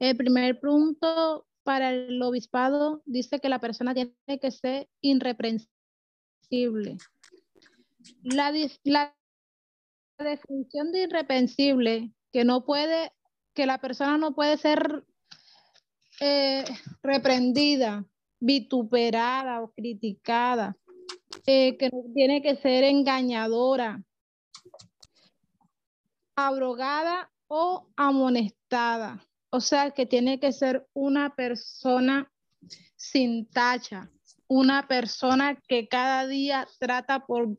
[0.05, 6.99] El primer punto para el obispado dice que la persona tiene que ser irreprensible.
[8.23, 8.53] La,
[10.19, 13.15] definición de irreprensible, que no puede,
[13.55, 15.07] que la persona no puede ser
[16.21, 16.65] eh,
[17.03, 18.05] reprendida,
[18.41, 20.77] vituperada o criticada,
[21.47, 24.05] eh, que no tiene que ser engañadora,
[26.37, 29.27] abrogada o amonestada.
[29.55, 32.29] O sea que tiene que ser una persona
[32.97, 34.11] sin tacha,
[34.49, 37.57] una persona que cada día trata por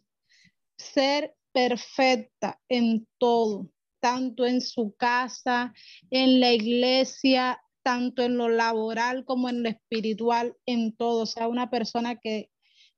[0.77, 5.73] ser perfecta en todo, tanto en su casa,
[6.11, 11.21] en la iglesia, tanto en lo laboral como en lo espiritual, en todo.
[11.21, 12.49] O sea, una persona que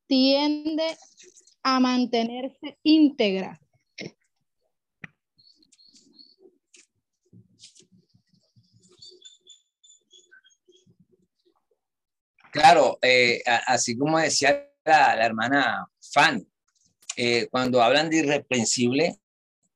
[0.07, 0.97] tiende
[1.61, 3.61] a mantenerse íntegra
[12.57, 16.47] Claro, eh, así como decía la, hermana Fanny,
[17.15, 19.19] eh, cuando hablan de irreprensible,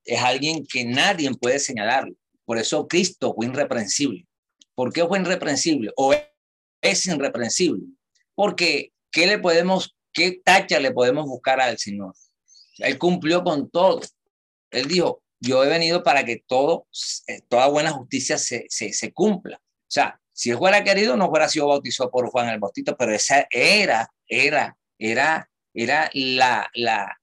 [0.03, 2.11] es alguien que nadie puede señalar.
[2.43, 4.25] Por eso Cristo fue irreprensible.
[4.73, 5.91] ¿Por qué fue irreprensible?
[5.95, 6.11] O
[6.81, 7.83] es irreprensible.
[8.33, 12.15] Porque, ¿qué le podemos, qué tacha le podemos buscar al Señor?
[12.79, 14.01] Él cumplió con todo.
[14.71, 16.87] Él dijo, yo he venido para que todo,
[17.27, 19.57] eh, toda buena justicia se, se, se cumpla.
[19.61, 23.45] O sea, si fuera querido, no fuera sido bautizado por Juan el Bautista, pero esa
[23.51, 27.15] era, era, era, era la, la,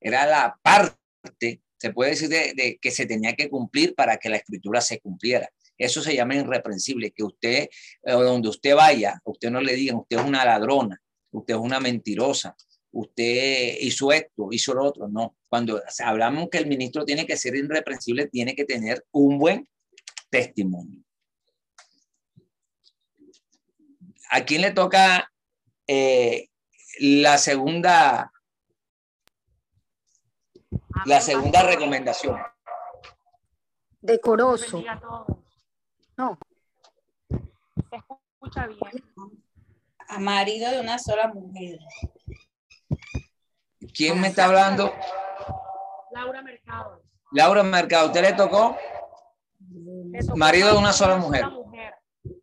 [0.00, 4.38] era la parte, se puede decir, de, que se tenía que cumplir para que la
[4.38, 5.50] escritura se cumpliera.
[5.76, 7.68] Eso se llama irreprensible, que usted,
[8.04, 10.98] eh, donde usted vaya, usted no le digan, usted es una ladrona,
[11.30, 12.56] usted es una mentirosa,
[12.90, 15.08] usted hizo esto, hizo lo otro.
[15.08, 19.68] No, cuando hablamos que el ministro tiene que ser irreprensible, tiene que tener un buen
[20.30, 21.02] testimonio.
[24.34, 25.30] ¿A quién le toca
[25.86, 26.48] eh,
[27.00, 28.32] la segunda
[31.04, 32.40] la segunda recomendación?
[34.00, 34.82] Decoroso.
[36.16, 36.38] No.
[37.28, 39.04] Se escucha bien.
[40.08, 41.78] A marido de una sola mujer.
[43.94, 44.94] ¿Quién me está hablando?
[46.10, 47.02] Laura Mercado.
[47.32, 48.78] Laura Mercado, ¿usted le tocó?
[50.36, 51.44] Marido de una sola mujer.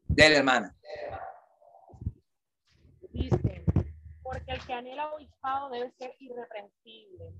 [0.06, 0.76] De la hermana.
[4.24, 7.34] Porque el que anhela obispado debe ser irreprensible.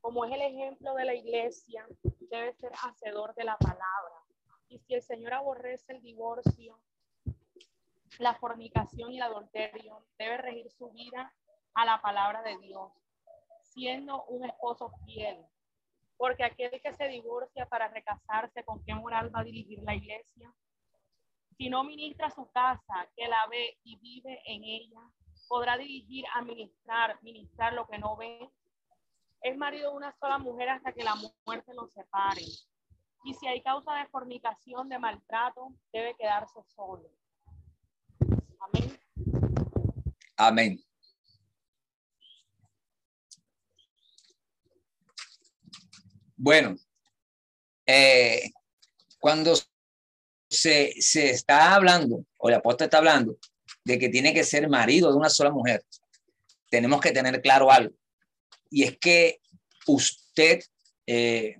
[0.00, 4.24] Como es el ejemplo de la iglesia, debe ser hacedor de la palabra.
[4.68, 6.80] Y si el Señor aborrece el divorcio,
[8.18, 11.32] la fornicación y el adulterio, debe regir su vida
[11.74, 12.92] a la palabra de Dios,
[13.62, 15.44] siendo un esposo fiel.
[16.16, 20.52] Porque aquel que se divorcia para recasarse, ¿con qué moral va a dirigir la iglesia?
[21.62, 24.98] Si no ministra su casa, que la ve y vive en ella,
[25.46, 28.50] podrá dirigir, administrar, ministrar lo que no ve.
[29.42, 31.14] Es marido de una sola mujer hasta que la
[31.46, 32.42] muerte los separe.
[33.22, 37.08] Y si hay causa de fornicación, de maltrato, debe quedarse solo.
[38.58, 38.98] Amén.
[40.36, 40.84] Amén.
[46.36, 46.74] Bueno,
[47.86, 48.50] eh,
[49.20, 49.54] cuando
[50.52, 53.36] se, se, está hablando, o el apóstol está hablando,
[53.84, 55.84] de que tiene que ser marido de una sola mujer,
[56.70, 57.94] tenemos que tener claro algo.
[58.70, 59.40] Y es que
[59.86, 60.62] usted,
[61.06, 61.56] eh,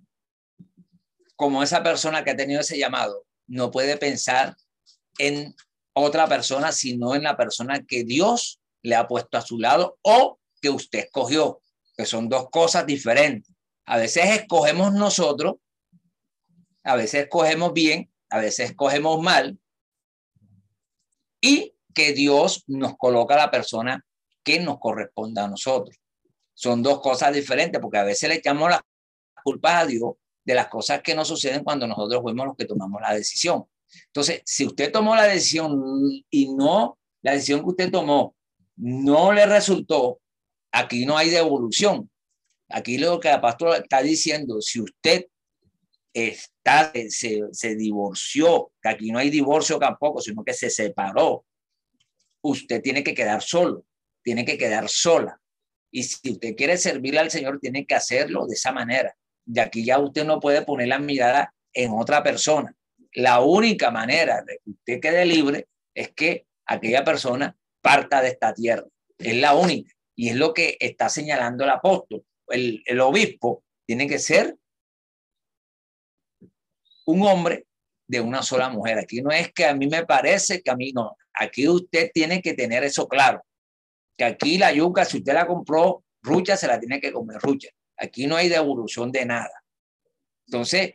[1.36, 4.56] como esa persona que ha tenido ese llamado, no puede pensar
[5.18, 5.54] en
[5.94, 10.38] otra persona, sino en la persona que Dios le ha puesto a su lado o
[10.60, 11.60] que usted escogió,
[11.96, 13.52] que son dos cosas diferentes.
[13.84, 15.56] A veces escogemos nosotros,
[16.84, 19.58] a veces escogemos bien, a veces escogemos mal,
[21.38, 24.06] y que Dios nos coloca a la persona
[24.42, 25.98] que nos corresponda a nosotros.
[26.54, 28.80] Son dos cosas diferentes, porque a veces le echamos las
[29.44, 30.14] culpas a Dios
[30.44, 33.64] de las cosas que no suceden cuando nosotros fuimos los que tomamos la decisión.
[34.06, 35.78] Entonces, si usted tomó la decisión
[36.30, 38.34] y no, la decisión que usted tomó
[38.76, 40.20] no le resultó,
[40.72, 42.10] aquí no hay devolución.
[42.70, 45.26] Aquí lo que la pastora está diciendo, si usted
[46.12, 51.44] está, se, se divorció, aquí no hay divorcio tampoco, sino que se separó,
[52.42, 53.84] usted tiene que quedar solo,
[54.22, 55.40] tiene que quedar sola.
[55.90, 59.14] Y si usted quiere servirle al Señor, tiene que hacerlo de esa manera.
[59.44, 62.74] De aquí ya usted no puede poner la mirada en otra persona.
[63.14, 68.54] La única manera de que usted quede libre es que aquella persona parta de esta
[68.54, 68.86] tierra.
[69.18, 69.92] Es la única.
[70.16, 74.56] Y es lo que está señalando el apóstol el, obispo tiene que ser
[77.06, 77.66] un hombre
[78.06, 78.98] de una sola mujer.
[78.98, 81.16] Aquí no es que a mí me parece que a mí no.
[81.34, 83.42] Aquí usted tiene que tener eso claro.
[84.16, 87.68] Que aquí la yuca, si usted la compró rucha, se la tiene que comer rucha.
[87.96, 89.64] Aquí no hay devolución de nada.
[90.46, 90.94] Entonces,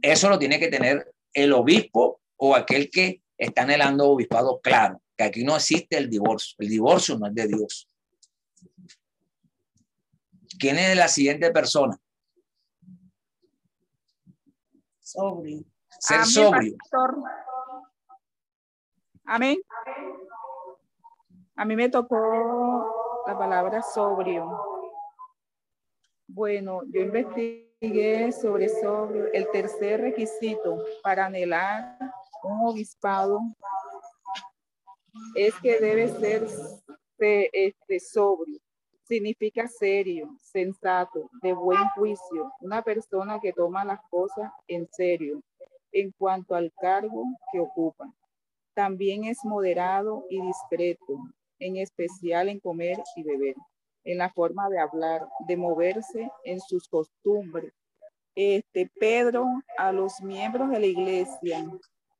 [0.00, 5.02] eso lo tiene que tener el obispo o aquel que está anhelando obispado claro.
[5.16, 6.56] Que aquí no existe el divorcio.
[6.58, 7.88] El divorcio no es de Dios.
[10.58, 11.98] ¿Quién es la siguiente persona?
[15.14, 15.62] Sobrio.
[16.00, 16.76] Ser sobrio.
[19.24, 19.58] Amén.
[21.54, 24.50] A mí me tocó la palabra sobrio.
[26.26, 29.32] Bueno, yo investigué sobre sobrio.
[29.32, 31.96] El tercer requisito para anhelar
[32.42, 33.38] un obispado
[35.36, 36.48] es que debe ser
[37.52, 38.63] este, sobrio
[39.04, 45.42] significa serio, sensato, de buen juicio, una persona que toma las cosas en serio
[45.92, 48.12] en cuanto al cargo que ocupa.
[48.74, 51.18] También es moderado y discreto,
[51.60, 53.54] en especial en comer y beber,
[54.02, 57.72] en la forma de hablar, de moverse, en sus costumbres.
[58.34, 59.46] Este Pedro
[59.78, 61.64] a los miembros de la iglesia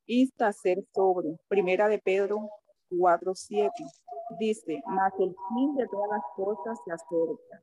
[0.05, 1.37] insta a ser sobre.
[1.49, 2.49] Primera de Pedro
[2.97, 3.71] 4:7
[4.39, 7.61] dice, mas el fin de todas las cosas se acerca.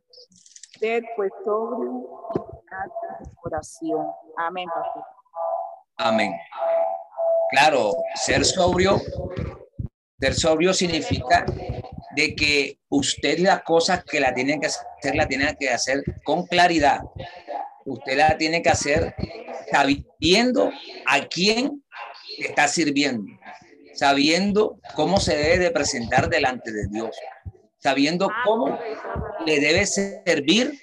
[0.78, 4.07] Sed pues sobrio y oración.
[4.37, 4.68] Amén.
[5.97, 6.33] Amén.
[7.51, 8.99] Claro, ser sobrio,
[10.18, 11.45] ser sobrio significa
[12.16, 16.47] de que usted las cosas que la tiene que hacer, la tiene que hacer con
[16.47, 17.01] claridad.
[17.85, 19.14] Usted la tiene que hacer
[19.70, 20.70] sabiendo
[21.07, 21.85] a quién
[22.39, 23.24] está sirviendo,
[24.03, 27.16] sabiendo cómo se debe de presentar delante de Dios,
[27.78, 28.76] sabiendo cómo
[29.46, 30.76] le debe servir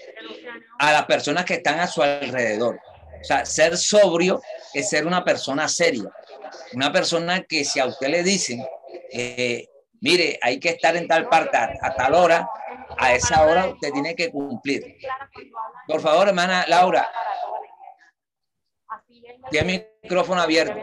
[0.80, 2.80] a las personas que están a su alrededor.
[3.20, 4.42] O sea, ser sobrio
[4.74, 6.10] es ser una persona seria,
[6.72, 8.66] una persona que si a usted le dicen,
[9.12, 9.68] eh,
[10.00, 12.50] mire, hay que estar en tal parte a, tal hora,
[12.98, 14.96] a esa hora usted tiene que cumplir.
[15.86, 17.12] Por favor, hermana Laura,
[19.52, 20.80] tiene micrófono abierto.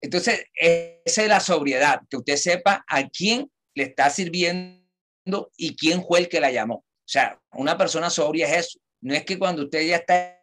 [0.00, 6.04] Entonces, esa es la sobriedad, que usted sepa a quién le está sirviendo y quién
[6.04, 6.76] fue el que la llamó.
[6.76, 8.78] O sea, una persona sobria es eso.
[9.00, 10.38] No es que cuando usted ya está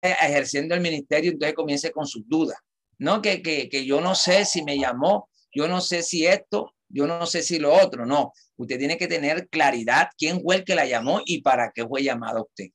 [0.00, 2.58] ejerciendo el ministerio, entonces comience con sus dudas.
[2.98, 6.74] No, que, que, que yo no sé si me llamó, yo no sé si esto,
[6.88, 8.06] yo no sé si lo otro.
[8.06, 11.86] No, usted tiene que tener claridad quién fue el que la llamó y para qué
[11.86, 12.70] fue llamado usted.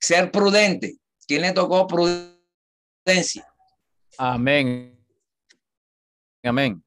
[0.00, 0.96] Ser prudente.
[1.26, 1.86] ¿Quién le tocó
[4.18, 4.94] Amén.
[6.42, 6.84] Amén.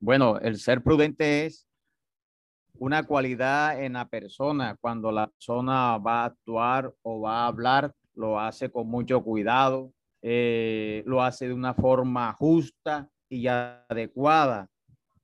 [0.00, 1.68] Bueno, el ser prudente es
[2.78, 4.74] una cualidad en la persona.
[4.80, 9.92] Cuando la persona va a actuar o va a hablar, lo hace con mucho cuidado,
[10.22, 14.70] eh, lo hace de una forma justa y adecuada,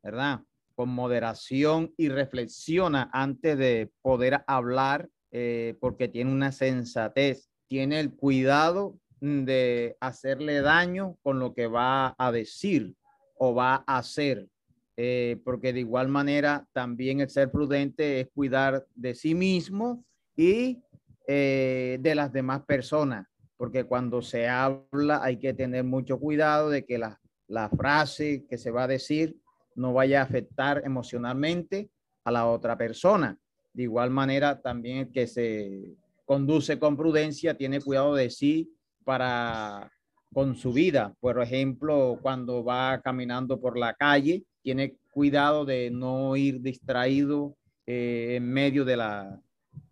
[0.03, 0.43] ¿verdad?
[0.75, 8.15] Con moderación y reflexiona antes de poder hablar eh, porque tiene una sensatez, tiene el
[8.15, 12.95] cuidado de hacerle daño con lo que va a decir
[13.37, 14.49] o va a hacer.
[14.97, 20.05] Eh, porque de igual manera también el ser prudente es cuidar de sí mismo
[20.37, 20.83] y
[21.29, 26.85] eh, de las demás personas, porque cuando se habla hay que tener mucho cuidado de
[26.85, 29.37] que la, la frase que se va a decir
[29.77, 31.91] no vaya a afectar emocionalmente
[32.25, 33.39] a la otra persona.
[33.73, 35.95] De igual manera, también el que se
[36.25, 38.69] conduce con prudencia tiene cuidado de sí
[39.09, 39.91] para
[40.35, 41.15] con su vida.
[41.19, 47.57] Por ejemplo, cuando va caminando por la calle, tiene cuidado de no ir distraído
[47.87, 49.41] eh, en medio de la,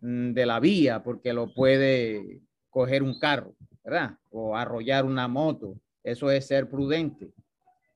[0.02, 4.18] mm, de la vía, porque lo puede coger un carro, ¿verdad?
[4.28, 5.80] O arrollar una moto.
[6.04, 7.30] Eso es ser prudente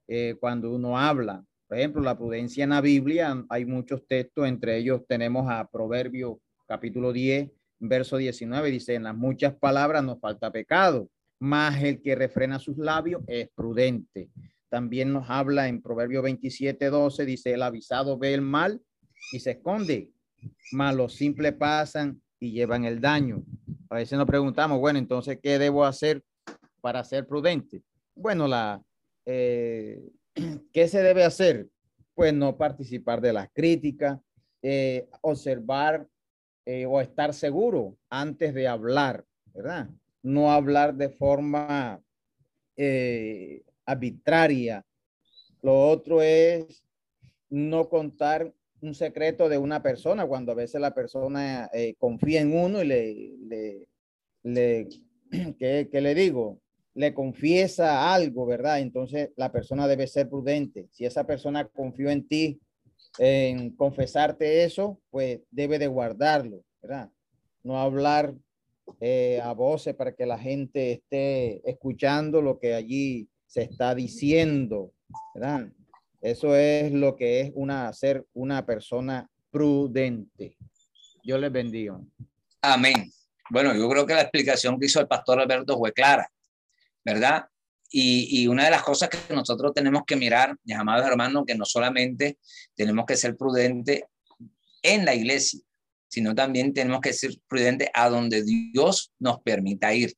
[0.09, 1.45] eh, cuando uno habla.
[1.69, 6.41] Por ejemplo, la prudencia en la Biblia, hay muchos textos, entre ellos tenemos a Proverbio
[6.67, 7.51] capítulo 10,
[7.81, 11.09] verso 19, dice, en las muchas palabras nos falta pecado,
[11.41, 14.29] más el que refrena sus labios es prudente.
[14.69, 18.81] También nos habla en Proverbio 27, 12, dice, el avisado ve el mal
[19.33, 20.11] y se esconde,
[20.73, 23.43] mas los simples pasan y llevan el daño.
[23.89, 26.23] A veces nos preguntamos, bueno, entonces, ¿qué debo hacer
[26.81, 27.83] para ser prudente?
[28.15, 28.83] Bueno, la,
[29.27, 30.01] eh,
[30.73, 31.69] ¿qué se debe hacer?
[32.15, 34.21] Pues no participar de las críticas,
[34.63, 36.07] eh, observar
[36.73, 39.89] eh, o estar seguro antes de hablar, ¿verdad?
[40.23, 42.01] no hablar de forma
[42.77, 44.85] eh, arbitraria.
[45.63, 46.85] Lo otro es
[47.49, 52.57] no contar un secreto de una persona cuando a veces la persona eh, confía en
[52.57, 53.89] uno y le, le,
[54.45, 54.89] le
[55.59, 56.61] ¿qué, ¿qué, le digo?
[56.95, 58.79] Le confiesa algo, ¿verdad?
[58.79, 60.87] Entonces la persona debe ser prudente.
[60.93, 62.61] Si esa persona confió en ti,
[63.19, 67.11] en confesarte eso, pues debe de guardarlo, ¿verdad?
[67.63, 68.35] No hablar
[69.01, 74.93] eh, a voces para que la gente esté escuchando lo que allí se está diciendo,
[75.35, 75.69] ¿verdad?
[76.21, 80.57] Eso es lo que es una, ser una persona prudente.
[81.23, 82.05] Yo les bendigo.
[82.63, 83.11] Amén.
[83.51, 86.31] Bueno, yo creo que la explicación que hizo el pastor Alberto fue clara,
[87.05, 87.47] ¿verdad?
[87.93, 91.65] Y, una de las cosas que nosotros tenemos que mirar, mis amados hermanos, que no
[91.65, 92.39] solamente
[92.77, 94.05] tenemos que ser prudentes
[94.83, 95.61] en la iglesia,
[96.09, 100.15] sino también tenemos que ser prudentes a donde Dios nos permita ir.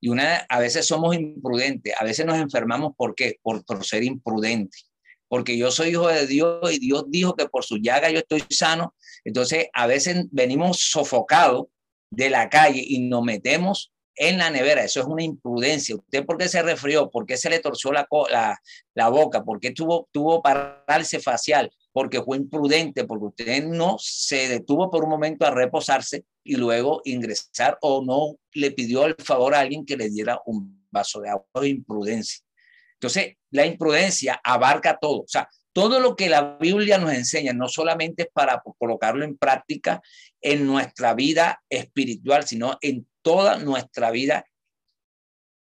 [0.00, 3.38] Y una, a veces somos imprudentes, a veces nos enfermamos, ¿por qué?
[3.40, 4.90] Por, por ser imprudentes.
[5.26, 8.44] Porque yo soy hijo de Dios y Dios dijo que por su llaga yo estoy
[8.50, 8.94] sano.
[9.24, 11.68] Entonces, a veces venimos sofocados
[12.10, 14.84] de la calle y nos metemos en la nevera.
[14.84, 15.96] Eso es una imprudencia.
[15.96, 17.10] ¿Usted por qué se resfrió?
[17.10, 18.06] ¿Por qué se le torció la,
[18.94, 19.44] la, boca?
[19.44, 21.70] ¿Por qué tuvo, tuvo parálisis facial?
[21.94, 27.00] porque fue imprudente, porque usted no se detuvo por un momento a reposarse y luego
[27.04, 31.30] ingresar o no le pidió el favor a alguien que le diera un vaso de
[31.30, 31.46] agua.
[31.62, 32.44] Imprudencia.
[32.94, 35.20] Entonces, la imprudencia abarca todo.
[35.20, 39.36] O sea, todo lo que la Biblia nos enseña no solamente es para colocarlo en
[39.36, 40.02] práctica
[40.40, 44.46] en nuestra vida espiritual, sino en toda nuestra vida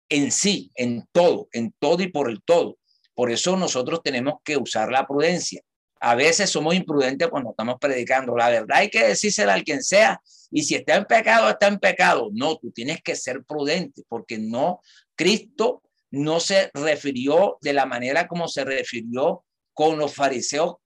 [0.10, 2.80] en sí, en todo, en todo y por el todo.
[3.14, 5.62] Por eso nosotros tenemos que usar la prudencia.
[6.00, 8.36] A veces somos imprudentes cuando estamos predicando.
[8.36, 11.80] La verdad hay que decírsela al quien sea y si está en pecado, está en
[11.80, 12.30] pecado.
[12.32, 14.80] No, tú tienes que ser prudente porque no,
[15.16, 19.44] Cristo no se refirió de la manera como se refirió
[19.74, 20.78] con los fariseos,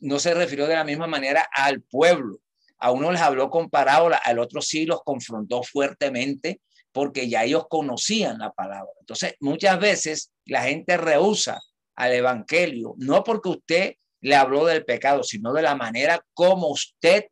[0.00, 2.38] no se refirió de la misma manera al pueblo.
[2.78, 6.60] A uno les habló con parábola, al otro sí los confrontó fuertemente
[6.92, 8.90] porque ya ellos conocían la palabra.
[9.00, 11.60] Entonces, muchas veces la gente rehúsa
[11.94, 17.26] al evangelio, no porque usted le habló del pecado, sino de la manera como usted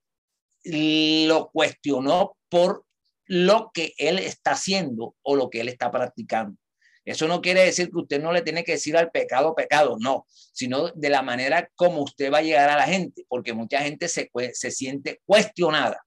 [0.64, 2.84] lo cuestionó por
[3.26, 6.56] lo que él está haciendo o lo que él está practicando.
[7.04, 10.26] Eso no quiere decir que usted no le tiene que decir al pecado pecado, no,
[10.52, 14.08] sino de la manera como usted va a llegar a la gente, porque mucha gente
[14.08, 16.02] se, se siente cuestionada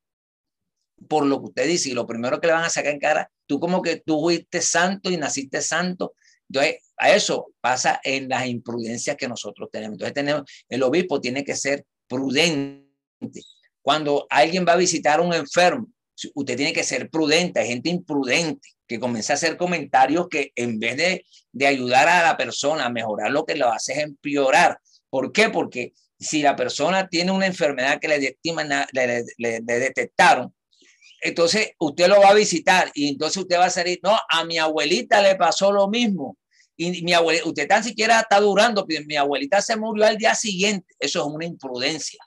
[1.07, 3.31] por lo que usted dice y lo primero que le van a sacar en cara,
[3.45, 6.15] tú como que tú fuiste santo y naciste santo.
[6.49, 9.95] Entonces, a eso pasa en las imprudencias que nosotros tenemos.
[9.95, 12.89] Entonces, tenemos, el obispo tiene que ser prudente.
[13.81, 15.87] Cuando alguien va a visitar a un enfermo,
[16.33, 17.59] usted tiene que ser prudente.
[17.59, 22.23] Hay gente imprudente que comienza a hacer comentarios que en vez de, de ayudar a
[22.23, 24.79] la persona a mejorar, lo que lo hace es empeorar.
[25.09, 25.49] ¿Por qué?
[25.49, 30.53] Porque si la persona tiene una enfermedad que le, le, le, le detectaron,
[31.21, 34.57] entonces usted lo va a visitar y entonces usted va a salir, no, a mi
[34.57, 36.38] abuelita le pasó lo mismo.
[36.79, 40.93] Y mi abuelita, usted tan siquiera está durando, mi abuelita se murió al día siguiente.
[40.99, 42.19] Eso es una imprudencia.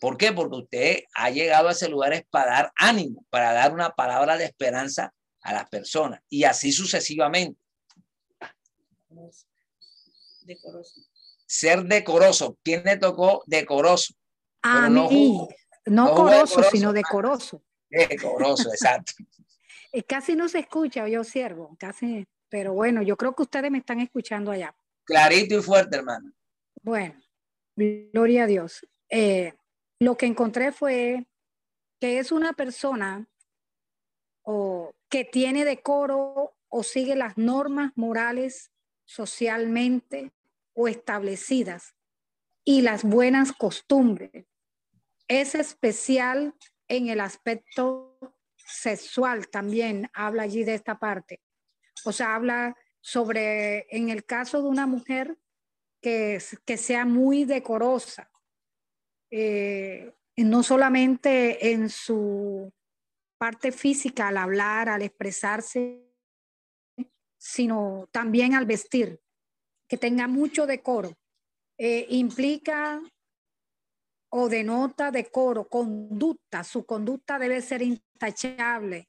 [0.00, 0.32] ¿Por qué?
[0.32, 4.36] Porque usted ha llegado a ese lugar es para dar ánimo, para dar una palabra
[4.36, 5.12] de esperanza
[5.46, 7.58] a las personas y así sucesivamente.
[10.42, 11.00] Decoroso.
[11.46, 12.58] Ser decoroso.
[12.64, 14.14] ¿Quién le tocó decoroso?
[14.62, 15.48] A mí,
[15.86, 17.62] no, coroso, sino decoroso.
[17.88, 19.12] Decoroso, exacto.
[20.08, 24.00] casi no se escucha, yo observo, casi, pero bueno, yo creo que ustedes me están
[24.00, 24.74] escuchando allá.
[25.04, 26.32] Clarito y fuerte, hermano.
[26.82, 27.14] Bueno,
[27.76, 28.84] gloria a Dios.
[29.08, 29.54] Eh,
[30.00, 31.24] lo que encontré fue
[32.00, 33.28] que es una persona
[34.46, 38.70] o que tiene decoro o sigue las normas morales
[39.04, 40.32] socialmente
[40.72, 41.94] o establecidas
[42.64, 44.46] y las buenas costumbres.
[45.26, 46.54] Es especial
[46.86, 48.18] en el aspecto
[48.56, 51.40] sexual también, habla allí de esta parte.
[52.04, 55.36] O sea, habla sobre, en el caso de una mujer
[56.00, 58.30] que, que sea muy decorosa,
[59.30, 62.72] eh, no solamente en su
[63.38, 66.02] parte física, al hablar, al expresarse,
[67.38, 69.20] sino también al vestir,
[69.88, 71.12] que tenga mucho decoro.
[71.78, 73.02] Eh, implica
[74.30, 79.08] o denota decoro, conducta, su conducta debe ser intachable,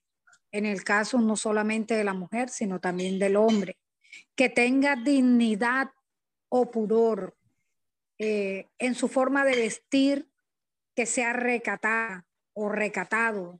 [0.51, 3.77] en el caso no solamente de la mujer, sino también del hombre,
[4.35, 5.91] que tenga dignidad
[6.49, 7.37] o pudor
[8.19, 10.29] eh, en su forma de vestir,
[10.95, 13.59] que sea recatada o recatado,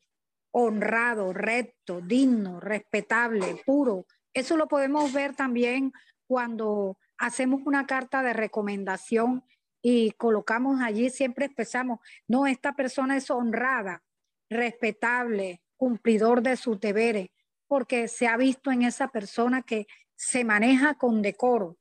[0.59, 4.07] honrado, recto, digno, respetable, puro.
[4.33, 5.93] Eso lo podemos ver también
[6.25, 9.43] cuando hacemos una carta de recomendación
[9.83, 14.01] y colocamos allí, siempre expresamos, no, esta persona es honrada,
[14.49, 17.29] respetable, cumplidor de sus deberes,
[17.67, 19.85] porque se ha visto en esa persona que
[20.15, 21.77] se maneja con decoro.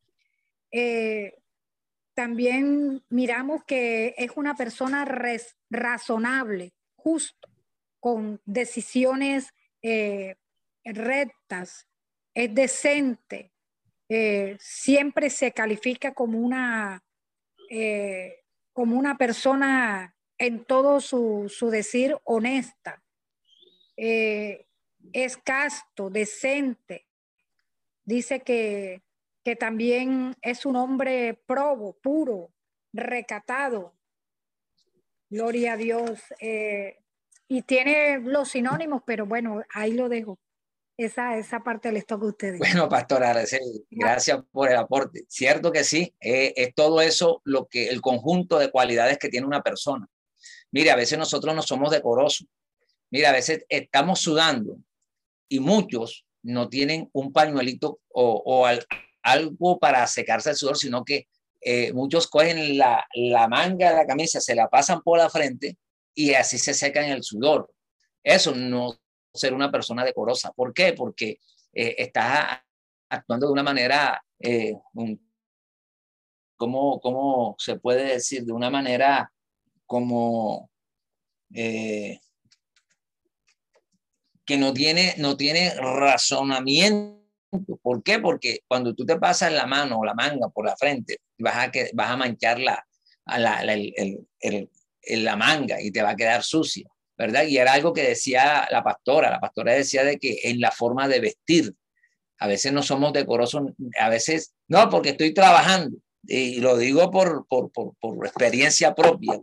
[0.70, 1.32] Eh,
[2.12, 5.06] también miramos que es una persona
[5.70, 7.55] razonable, justo,
[8.06, 9.52] con decisiones
[9.82, 10.36] eh,
[10.84, 11.88] rectas,
[12.34, 13.50] es decente,
[14.08, 17.02] eh, siempre se califica como una
[17.68, 23.02] eh, como una persona en todo su, decir honesta,
[23.96, 27.08] es casto, decente.
[28.04, 29.02] Dice que,
[29.42, 32.54] que también es un hombre probo, puro,
[32.92, 33.98] recatado.
[35.28, 36.22] Gloria a Dios.
[37.48, 40.38] Y tiene los sinónimos, pero bueno, ahí lo dejo
[40.96, 42.58] esa, esa parte les toca a ustedes.
[42.58, 43.34] Bueno, pastora,
[43.90, 45.24] gracias por el aporte.
[45.28, 49.46] Cierto que sí, eh, es todo eso lo que el conjunto de cualidades que tiene
[49.46, 50.08] una persona.
[50.72, 52.46] Mire, a veces nosotros no somos decorosos.
[53.10, 54.78] Mira, a veces estamos sudando
[55.48, 58.66] y muchos no tienen un pañuelito o, o
[59.22, 61.28] algo para secarse el sudor, sino que
[61.60, 65.76] eh, muchos cogen la, la manga de la camisa, se la pasan por la frente
[66.16, 67.72] y así se secan el sudor.
[68.24, 68.98] Eso no
[69.32, 70.50] ser una persona decorosa.
[70.52, 70.94] ¿Por qué?
[70.94, 71.38] Porque
[71.72, 72.58] eh, estás
[73.08, 74.74] actuando de una manera, eh,
[76.56, 78.44] ¿cómo, se puede decir?
[78.44, 79.30] De una manera
[79.84, 80.70] como
[81.54, 82.18] eh,
[84.46, 87.14] que no tiene, no tiene razonamiento.
[87.82, 88.18] ¿Por qué?
[88.20, 91.70] Porque cuando tú te pasas la mano o la manga por la frente, vas a,
[91.70, 92.86] que, vas a manchar la,
[93.26, 93.76] la, la
[95.36, 96.88] manga y te va a quedar sucia.
[97.16, 97.46] ¿verdad?
[97.46, 101.08] Y era algo que decía la pastora, la pastora decía de que en la forma
[101.08, 101.74] de vestir,
[102.38, 103.62] a veces no somos decorosos,
[103.98, 109.40] a veces, no, porque estoy trabajando, y lo digo por, por, por, experiencia propia,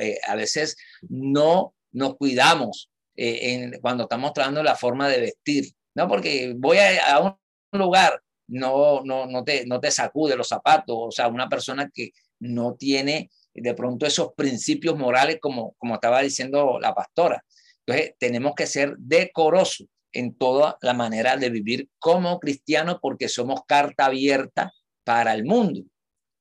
[0.00, 0.76] eh, a veces
[1.08, 6.78] no nos cuidamos eh, en, cuando estamos trabajando la forma de vestir, no, porque voy
[6.78, 11.28] a, a un lugar, no, no, no, te, no te sacude los zapatos, o sea,
[11.28, 12.10] una persona que
[12.40, 17.44] no tiene de pronto esos principios morales como, como estaba diciendo la pastora.
[17.86, 23.62] Entonces, tenemos que ser decorosos en toda la manera de vivir como cristianos porque somos
[23.66, 24.72] carta abierta
[25.04, 25.82] para el mundo.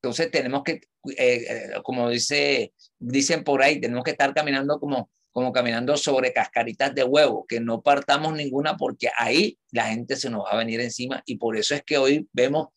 [0.01, 0.81] Entonces, tenemos que, eh,
[1.17, 6.93] eh, como dice, dicen por ahí, tenemos que estar caminando como, como caminando sobre cascaritas
[6.93, 10.81] de huevo, que no partamos ninguna porque ahí la gente se nos va a venir
[10.81, 12.69] encima y por eso es que hoy vemos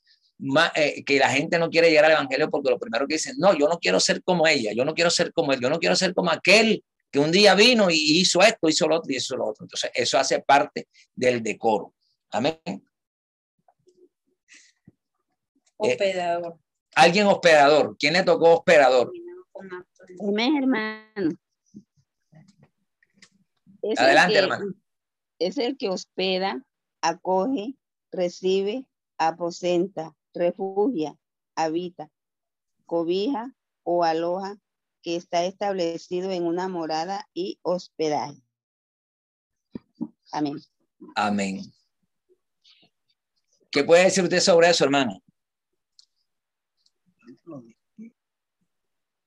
[0.74, 3.56] eh, que la gente no quiere llegar al Evangelio porque lo primero que dicen, no,
[3.56, 5.96] yo no quiero ser como ella, yo no quiero ser como él, yo no quiero
[5.96, 9.36] ser como aquel que un día vino y hizo esto, hizo lo otro y hizo
[9.36, 9.64] lo otro.
[9.64, 11.94] Entonces, eso hace parte del decoro.
[12.30, 12.58] Amén.
[12.66, 12.82] Eh,
[15.76, 16.58] Hospedador.
[16.94, 17.96] alguien hospedador.
[17.98, 19.12] ¿Quién le tocó hospedador?
[20.20, 21.30] Amén, hermano.
[23.82, 24.74] Es el Adelante, que- hermano.
[25.38, 26.64] Es el que hospeda,
[27.02, 27.74] acoge,
[28.10, 28.86] recibe,
[29.18, 31.16] aposenta, refugia,
[31.54, 32.10] habita,
[32.86, 34.56] cobija o aloja,
[35.02, 38.40] que está establecido en una morada y hospedaje.
[40.32, 40.56] Amén.
[41.14, 41.60] Amén.
[43.70, 45.20] ¿Qué puede decir usted sobre eso, hermano?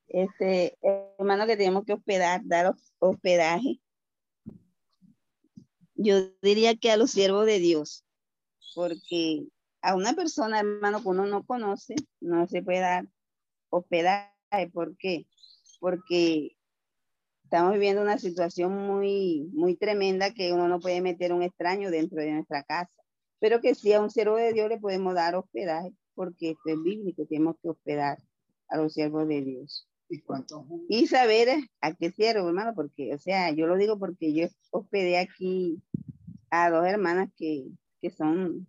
[0.08, 0.78] Este,
[1.18, 3.80] hermano, que tenemos que hospedar, dar hos- hospedaje.
[5.96, 8.06] Yo diría que a los siervos de Dios,
[8.76, 9.48] porque
[9.88, 13.08] a una persona, hermano, que uno no conoce, no se puede dar
[13.70, 14.70] hospedaje.
[14.74, 15.28] ¿Por qué?
[15.80, 16.58] Porque
[17.46, 22.20] estamos viviendo una situación muy, muy tremenda que uno no puede meter un extraño dentro
[22.20, 22.92] de nuestra casa,
[23.40, 26.84] pero que sí a un siervo de Dios le podemos dar hospedaje, porque esto es
[26.84, 28.18] bíblico, tenemos que hospedar
[28.68, 29.88] a los siervos de Dios.
[30.90, 31.48] Y saber
[31.80, 35.82] a qué siervo, hermano, porque, o sea, yo lo digo porque yo hospedé aquí
[36.50, 37.68] a dos hermanas que,
[38.02, 38.68] que son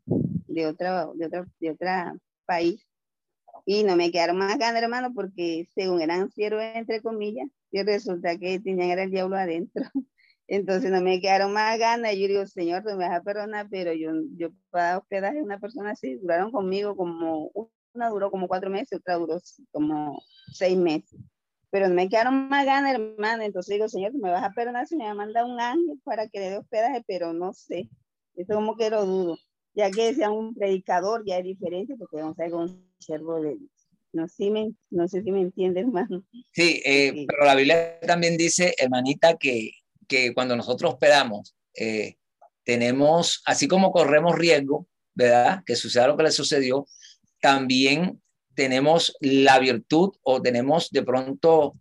[0.59, 2.15] de otra, de otra, de otra
[2.47, 2.85] país.
[3.67, 8.39] Y no me quedaron más ganas, hermano, porque según eran siervos, entre comillas, y resulta
[8.39, 9.85] que tenían era el diablo adentro.
[10.49, 12.15] Entonces no me quedaron más ganas.
[12.15, 15.43] Y yo digo, Señor, tú me vas a perdonar, pero yo, yo para hospedaje a
[15.43, 17.51] una persona así, duraron conmigo como,
[17.93, 19.39] una duró como cuatro meses, otra duró
[19.71, 20.19] como
[20.53, 21.21] seis meses.
[21.71, 23.43] Pero no me quedaron más ganas, hermano.
[23.43, 26.01] Entonces digo, Señor, tú me vas a perdonar si me va a mandar un ángel
[26.05, 27.91] para que le dé hospedaje, pero no sé.
[28.35, 29.37] Eso como que lo dudo.
[29.75, 33.57] Ya que sea un predicador, ya es diferente, porque vamos a ser un siervo de
[33.57, 33.71] Dios.
[34.13, 36.25] No, sí me, no sé si me entiende, hermano.
[36.53, 37.27] Sí, eh, Sí.
[37.29, 39.73] pero la Biblia también dice, hermanita, que,
[40.09, 42.17] que cuando nosotros hospedamos, eh,
[42.65, 45.63] tenemos, así como corremos riesgo, ¿verdad?
[45.65, 46.87] Que suceda lo que le sucedió,
[47.41, 48.21] también
[48.55, 51.75] tenemos la virtud o tenemos de pronto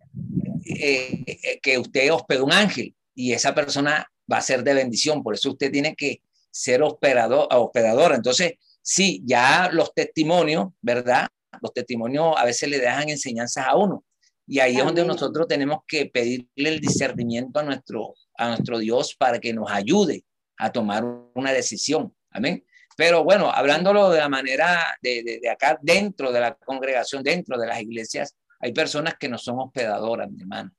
[0.65, 5.23] eh, eh, que usted hospeda un ángel y esa persona va a ser de bendición.
[5.23, 6.21] Por eso usted tiene que
[6.57, 8.13] ser hospedador, hospedador.
[8.13, 11.27] Entonces, sí, ya los testimonios, ¿verdad?
[11.61, 14.03] Los testimonios a veces le dejan enseñanzas a uno.
[14.47, 15.13] Y ahí es donde Amén.
[15.13, 20.23] nosotros tenemos que pedirle el discernimiento a nuestro, a nuestro Dios para que nos ayude
[20.57, 21.03] a tomar
[21.35, 22.15] una decisión.
[22.31, 22.65] Amén.
[22.95, 27.57] Pero bueno, hablándolo de la manera de, de- de acá, dentro de la congregación, dentro
[27.59, 30.71] de las iglesias, hay personas que no son hospedadoras, mi hermano.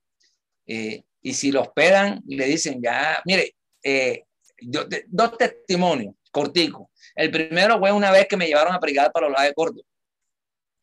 [0.66, 4.24] Eh, y si lo hospedan, le dicen ya, mire, eh,
[4.60, 6.88] dos testimonios corticos.
[7.14, 9.86] El primero fue una vez que me llevaron a predicar para los de Córdoba.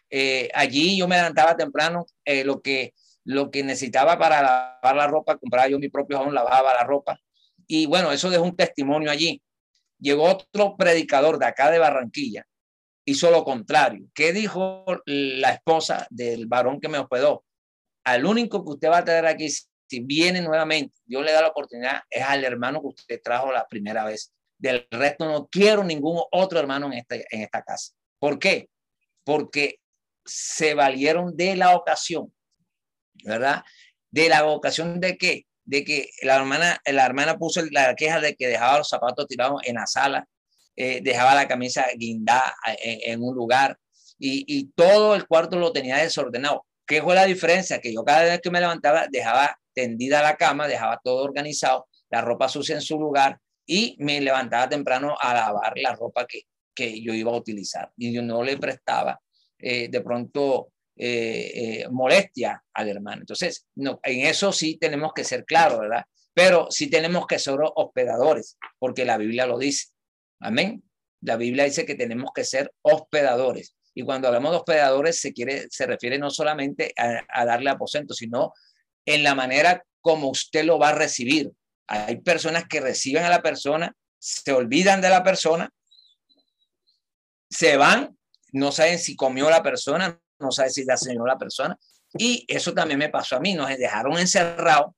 [0.09, 5.07] Eh, allí yo me levantaba temprano, eh, lo, que, lo que necesitaba para lavar la
[5.07, 7.19] ropa, compraba yo mi propio jabón, lavaba la ropa.
[7.67, 9.41] Y bueno, eso dejó un testimonio allí.
[9.99, 12.45] Llegó otro predicador de acá de Barranquilla,
[13.05, 14.07] hizo lo contrario.
[14.13, 17.45] ¿Qué dijo la esposa del varón que me hospedó?
[18.03, 19.47] Al único que usted va a tener aquí,
[19.87, 23.67] si viene nuevamente, Dios le da la oportunidad, es al hermano que usted trajo la
[23.67, 24.31] primera vez.
[24.57, 27.93] Del resto no quiero ningún otro hermano en esta, en esta casa.
[28.19, 28.69] ¿Por qué?
[29.23, 29.79] Porque
[30.25, 32.33] se valieron de la ocasión,
[33.23, 33.63] ¿verdad?
[34.09, 35.45] De la ocasión de qué?
[35.65, 39.61] De que la hermana, la hermana puso la queja de que dejaba los zapatos tirados
[39.65, 40.27] en la sala,
[40.75, 43.77] eh, dejaba la camisa guindada en, en un lugar
[44.17, 46.65] y, y todo el cuarto lo tenía desordenado.
[46.85, 47.79] ¿Qué fue la diferencia?
[47.81, 52.21] Que yo cada vez que me levantaba dejaba tendida la cama, dejaba todo organizado, la
[52.21, 57.01] ropa sucia en su lugar y me levantaba temprano a lavar la ropa que, que
[57.01, 57.91] yo iba a utilizar.
[57.97, 59.19] Y yo no le prestaba
[59.59, 63.21] eh, de pronto eh, eh, molestia al hermano.
[63.21, 66.05] Entonces, no, en eso sí tenemos que ser claros, ¿verdad?
[66.35, 69.87] pero sí tenemos que ser hospedadores, porque la Biblia lo dice.
[70.41, 70.83] Amén.
[71.21, 73.75] La Biblia dice que tenemos que ser hospedadores.
[73.93, 78.53] Y cuando hablamos de hospedadores, se, quiere, se refiere no solamente a, darle aposento, sino
[79.05, 81.51] en la manera como usted lo va a recibir.
[81.87, 85.69] Hay personas que reciben a la persona, se olvidan de la persona,
[87.49, 88.17] se van,
[88.51, 91.77] no saben si comió la persona, no saben si la señor la persona.
[92.17, 94.93] Y eso también me pasó a mí, nos dejaron encerrados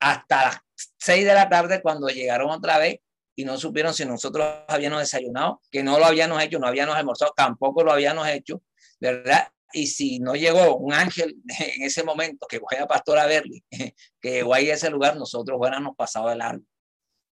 [0.00, 0.58] hasta las
[0.96, 3.00] seis de la tarde cuando llegaron otra vez
[3.34, 7.32] y no supieron si nosotros habíamos desayunado, que no lo habíamos hecho, no habíamos almorzado,
[7.36, 8.62] tampoco lo habíamos hecho,
[9.00, 9.48] ¿verdad?
[9.72, 13.62] Y si no llegó un ángel en ese momento, que fue a Pastora Berli,
[14.20, 16.64] que llegó ahí a ese lugar, nosotros hubiéramos pasado de largo.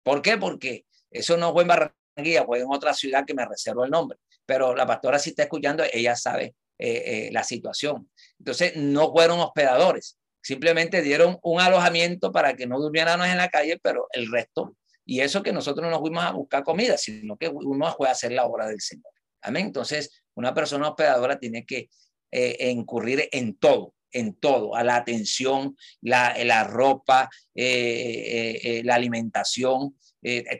[0.02, 0.36] ¿Por qué?
[0.36, 4.18] Porque eso no fue en Barranquilla, fue en otra ciudad que me reservo el nombre.
[4.44, 8.10] Pero la pastora si está escuchando, ella sabe eh, eh, la situación.
[8.38, 13.78] Entonces, no fueron hospedadores, Simplemente dieron un alojamiento para que no durmiéramos en la calle,
[13.80, 17.94] pero el resto, y eso que nosotros no fuimos a buscar comida, sino que uno
[17.96, 19.12] fue a hacer la obra del Señor.
[19.40, 19.66] Amén.
[19.66, 21.88] Entonces, una persona hospedadora tiene que
[22.32, 28.96] eh, incurrir en todo, en todo, a la atención, la, la ropa, eh, eh, la
[28.96, 29.96] alimentación,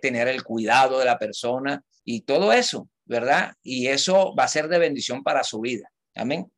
[0.00, 3.54] tener el cuidado de la persona y todo eso, ¿verdad?
[3.62, 5.90] Y eso va a ser de bendición para su vida.
[6.14, 6.50] Amén.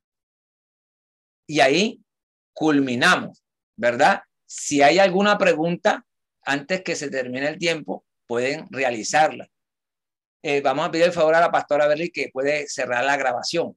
[1.47, 2.01] Y ahí
[2.55, 3.43] culminamos,
[3.77, 4.23] ¿verdad?
[4.47, 6.05] Si hay alguna pregunta
[6.43, 9.49] antes que se termine el tiempo, pueden realizarla.
[10.43, 13.77] Eh, vamos a pedir el favor a la pastora Berly que puede cerrar la grabación.